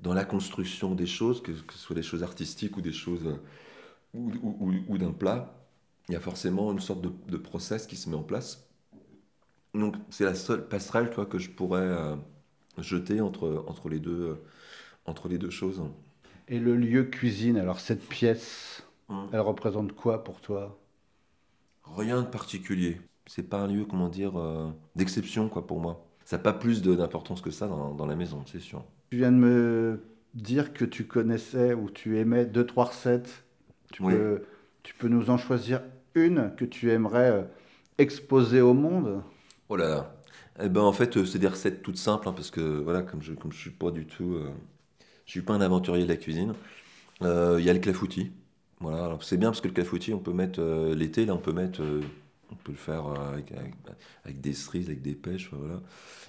dans 0.01 0.13
la 0.13 0.25
construction 0.25 0.95
des 0.95 1.05
choses, 1.07 1.41
que, 1.43 1.51
que 1.51 1.73
ce 1.73 1.79
soit 1.79 1.95
des 1.95 2.03
choses 2.03 2.23
artistiques 2.23 2.77
ou 2.77 2.81
des 2.81 2.93
choses 2.93 3.25
euh, 3.27 3.37
ou, 4.13 4.31
ou- 4.43 4.57
ou- 4.71 4.75
ou 4.89 4.97
d'un 4.99 5.11
plat, 5.13 5.55
il 6.09 6.13
y 6.13 6.17
a 6.17 6.21
forcément 6.21 6.71
une 6.73 6.79
sorte 6.81 7.01
de, 7.01 7.11
de 7.29 7.37
process 7.37 7.87
qui 7.87 7.95
se 7.97 8.09
met 8.09 8.15
en 8.17 8.23
place. 8.23 8.69
Donc 9.73 9.95
c'est 10.09 10.23
la 10.25 10.35
seule 10.35 10.67
passerelle 10.67 11.09
toi, 11.09 11.25
que 11.25 11.37
je 11.37 11.49
pourrais 11.49 11.81
euh, 11.81 12.15
jeter 12.77 13.21
entre, 13.21 13.63
entre, 13.67 13.89
les 13.89 13.99
deux, 13.99 14.11
euh, 14.31 14.35
entre 15.05 15.27
les 15.29 15.37
deux 15.37 15.49
choses. 15.51 15.81
Et 16.47 16.59
le 16.59 16.75
lieu 16.75 17.05
cuisine, 17.05 17.57
alors 17.57 17.79
cette 17.79 18.07
pièce, 18.07 18.83
Mm. 19.09 19.31
elle 19.31 19.39
représente 19.39 19.93
quoi 19.93 20.23
pour 20.23 20.39
toi? 20.39 20.77
Rien 21.95 22.21
de 22.23 22.27
particulier. 22.27 22.99
C'est 23.27 23.43
pas 23.47 23.59
un 23.61 23.67
lieu, 23.67 23.85
comment 23.85 24.09
dire, 24.09 24.35
euh, 24.39 24.71
d'exception 24.95 25.47
quoi 25.49 25.67
pour 25.67 25.79
moi. 25.79 26.03
Ça 26.25 26.37
n'a 26.37 26.43
pas 26.43 26.53
plus 26.53 26.81
d'importance 26.81 27.41
que 27.41 27.51
ça 27.51 27.67
dans, 27.67 27.93
dans 27.93 28.05
la 28.07 28.15
maison, 28.15 28.43
c'est 28.47 28.59
sûr. 28.59 28.83
Tu 29.11 29.17
viens 29.17 29.31
de 29.31 29.37
me 29.37 29.99
dire 30.33 30.73
que 30.73 30.85
tu 30.85 31.05
connaissais 31.05 31.73
ou 31.75 31.89
tu 31.91 32.17
aimais 32.17 32.45
deux, 32.45 32.65
trois 32.65 32.85
recettes. 32.85 33.43
Tu, 33.91 34.01
Oui. 34.01 34.13
peux, 34.15 34.43
tu 34.83 34.95
peux 34.95 35.07
nous 35.07 35.29
en 35.29 35.37
choisir 35.37 35.81
une 36.15 36.53
que 36.57 36.65
tu 36.65 36.91
aimerais 36.91 37.31
euh, 37.31 37.43
exposer 37.99 38.61
au 38.61 38.73
monde? 38.73 39.21
Oh 39.69 39.75
là 39.75 39.87
là. 39.87 40.15
Eh 40.61 40.69
ben, 40.69 40.81
en 40.81 40.91
fait, 40.93 41.17
euh, 41.17 41.25
c'est 41.25 41.39
des 41.39 41.47
recettes 41.47 41.81
toutes 41.81 41.97
simples, 41.97 42.27
hein, 42.27 42.33
parce 42.33 42.51
que 42.51 42.61
voilà, 42.61 43.01
comme 43.01 43.21
je 43.21 43.33
comme 43.33 43.51
je 43.51 43.59
suis 43.59 43.69
pas 43.71 43.91
du 43.91 44.05
tout, 44.05 44.33
euh, 44.35 44.49
je 45.25 45.31
suis 45.31 45.41
pas 45.41 45.53
un 45.55 45.61
aventurier 45.61 46.03
de 46.05 46.09
la 46.09 46.17
cuisine. 46.17 46.55
euh, 47.23 47.57
Il 47.59 47.65
y 47.65 47.69
a 47.69 47.73
le 47.73 47.79
clafoutis. 47.79 48.31
Voilà, 48.81 49.17
c'est 49.21 49.37
bien 49.37 49.49
parce 49.51 49.61
que 49.61 49.67
le 49.69 49.73
clafoutis, 49.75 50.13
on 50.13 50.19
peut 50.19 50.33
mettre 50.33 50.61
euh, 50.61 50.95
l'été, 50.95 51.25
là, 51.25 51.35
on 51.35 51.39
peut 51.39 51.53
mettre, 51.53 51.81
on 52.51 52.55
peut 52.55 52.71
le 52.71 52.77
faire 52.77 53.07
euh, 53.07 53.33
avec, 53.33 53.53
avec, 54.25 54.41
des 54.41 54.53
cerises, 54.53 54.87
avec 54.87 55.01
des 55.01 55.15
pêches, 55.15 55.49
voilà. 55.51 55.81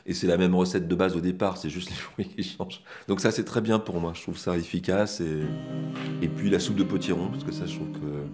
Et 0.06 0.14
c'est 0.14 0.26
la 0.26 0.36
même 0.36 0.54
recette 0.54 0.88
de 0.88 0.94
base 0.94 1.16
au 1.16 1.20
départ, 1.20 1.56
c'est 1.56 1.70
juste 1.70 1.90
les 1.90 1.96
fruits 1.96 2.28
qui 2.28 2.42
changent. 2.42 2.82
Donc 3.08 3.20
ça, 3.20 3.30
c'est 3.30 3.44
très 3.44 3.60
bien 3.60 3.78
pour 3.78 4.00
moi. 4.00 4.12
Je 4.14 4.22
trouve 4.22 4.38
ça 4.38 4.56
efficace 4.56 5.20
et 5.20 5.42
et 6.22 6.28
puis 6.28 6.50
la 6.50 6.58
soupe 6.58 6.76
de 6.76 6.84
potiron, 6.84 7.28
parce 7.28 7.44
que 7.44 7.52
ça, 7.52 7.66
je 7.66 7.76
trouve 7.76 7.92
que 7.92 8.26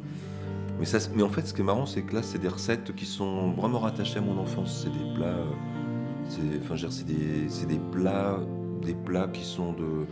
mais, 0.79 0.85
ça, 0.85 0.99
mais 1.15 1.23
en 1.23 1.29
fait, 1.29 1.47
ce 1.47 1.53
qui 1.53 1.61
est 1.61 1.65
marrant, 1.65 1.87
c'est 1.87 2.03
que 2.03 2.15
là, 2.15 2.23
c'est 2.23 2.39
des 2.39 2.49
recettes 2.49 2.95
qui 2.95 3.05
sont 3.05 3.51
vraiment 3.53 3.81
rattachées 3.81 4.19
à 4.19 4.21
mon 4.21 4.39
enfance. 4.39 4.85
C'est 4.85 4.93
des 4.93 5.15
plats, 5.15 5.27
euh, 5.27 6.59
enfin, 6.61 6.77
c'est 6.89 7.05
des, 7.07 7.67
des 7.67 7.81
plats, 7.91 8.39
des 8.83 8.95
plats 8.95 9.29
qui 9.29 9.45
sont 9.45 9.73
de, 9.73 10.07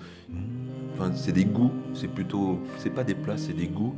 enfin, 0.95 1.13
c'est 1.15 1.33
des 1.33 1.45
goûts. 1.45 1.73
C'est 1.95 2.09
plutôt, 2.09 2.59
c'est 2.79 2.91
pas 2.91 3.05
des 3.05 3.15
plats, 3.15 3.37
c'est 3.37 3.53
des 3.53 3.69
goûts 3.69 3.95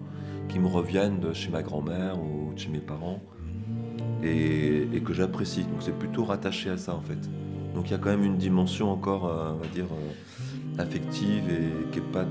qui 0.49 0.59
me 0.59 0.67
reviennent 0.67 1.21
de 1.21 1.33
chez 1.33 1.51
ma 1.51 1.63
grand-mère 1.63 2.21
ou 2.21 2.53
de 2.53 2.59
chez 2.59 2.71
mes 2.71 2.81
parents 2.81 3.21
et, 4.23 5.01
que 5.05 5.13
j'apprécie. 5.13 5.63
Donc 5.63 5.81
c'est 5.81 5.97
plutôt 5.97 6.25
rattaché 6.25 6.71
à 6.71 6.77
ça 6.77 6.95
en 6.95 7.01
fait. 7.01 7.19
Donc 7.75 7.89
il 7.89 7.93
y 7.93 7.95
a 7.95 7.99
quand 7.99 8.11
même 8.11 8.25
une 8.25 8.37
dimension 8.37 8.91
encore, 8.91 9.27
euh, 9.27 9.53
on 9.55 9.59
va 9.59 9.67
dire, 9.69 9.87
euh, 9.87 10.83
affective 10.83 11.45
et 11.51 11.91
qui 11.93 11.99
est 11.99 12.13
pas, 12.13 12.27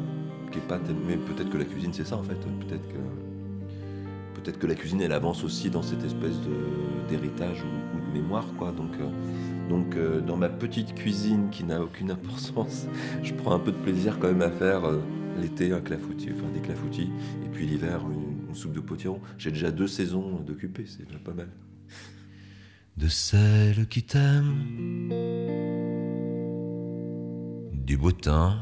qui 0.51 0.59
est 0.59 0.67
pas, 0.67 0.79
mais 1.07 1.17
peut-être 1.17 1.49
que 1.49 1.57
la 1.57 1.65
cuisine 1.65 1.93
c'est 1.93 2.05
ça 2.05 2.17
en 2.17 2.23
fait. 2.23 2.35
Peut-être 2.35 2.87
que 2.87 4.41
peut-être 4.41 4.59
que 4.59 4.67
la 4.67 4.75
cuisine 4.75 5.01
elle 5.01 5.11
avance 5.11 5.43
aussi 5.43 5.69
dans 5.69 5.81
cette 5.81 6.03
espèce 6.03 6.35
d'héritage 7.09 7.63
ou, 7.63 7.99
de 7.99 8.13
mémoire 8.13 8.45
quoi 8.57 8.71
donc 8.71 8.91
euh, 9.01 10.21
donc 10.21 10.25
dans 10.25 10.37
ma 10.37 10.47
petite 10.47 10.95
cuisine 10.95 11.49
qui 11.49 11.65
n'a 11.65 11.81
aucune 11.81 12.11
importance 12.11 12.87
je 13.23 13.33
prends 13.33 13.53
un 13.53 13.59
peu 13.59 13.71
de 13.71 13.77
plaisir 13.77 14.19
quand 14.19 14.27
même 14.27 14.41
à 14.41 14.51
faire 14.51 14.83
l'été 15.41 15.73
un 15.73 15.81
clafoutis 15.81 16.29
enfin 16.33 16.47
des 16.53 16.61
clafoutis 16.61 17.09
et 17.43 17.49
puis 17.49 17.65
l'hiver 17.65 18.01
une, 18.09 18.47
une 18.47 18.55
soupe 18.55 18.71
de 18.71 18.79
potiron 18.79 19.19
j'ai 19.37 19.51
déjà 19.51 19.69
deux 19.69 19.87
saisons 19.87 20.39
d'occupé 20.45 20.85
c'est 20.87 21.05
déjà 21.05 21.19
pas 21.19 21.33
mal 21.33 21.49
de 22.97 23.07
celle 23.07 23.87
qui 23.87 24.03
t'aime, 24.03 25.09
du 27.73 27.95
beau 27.95 28.11
temps 28.11 28.57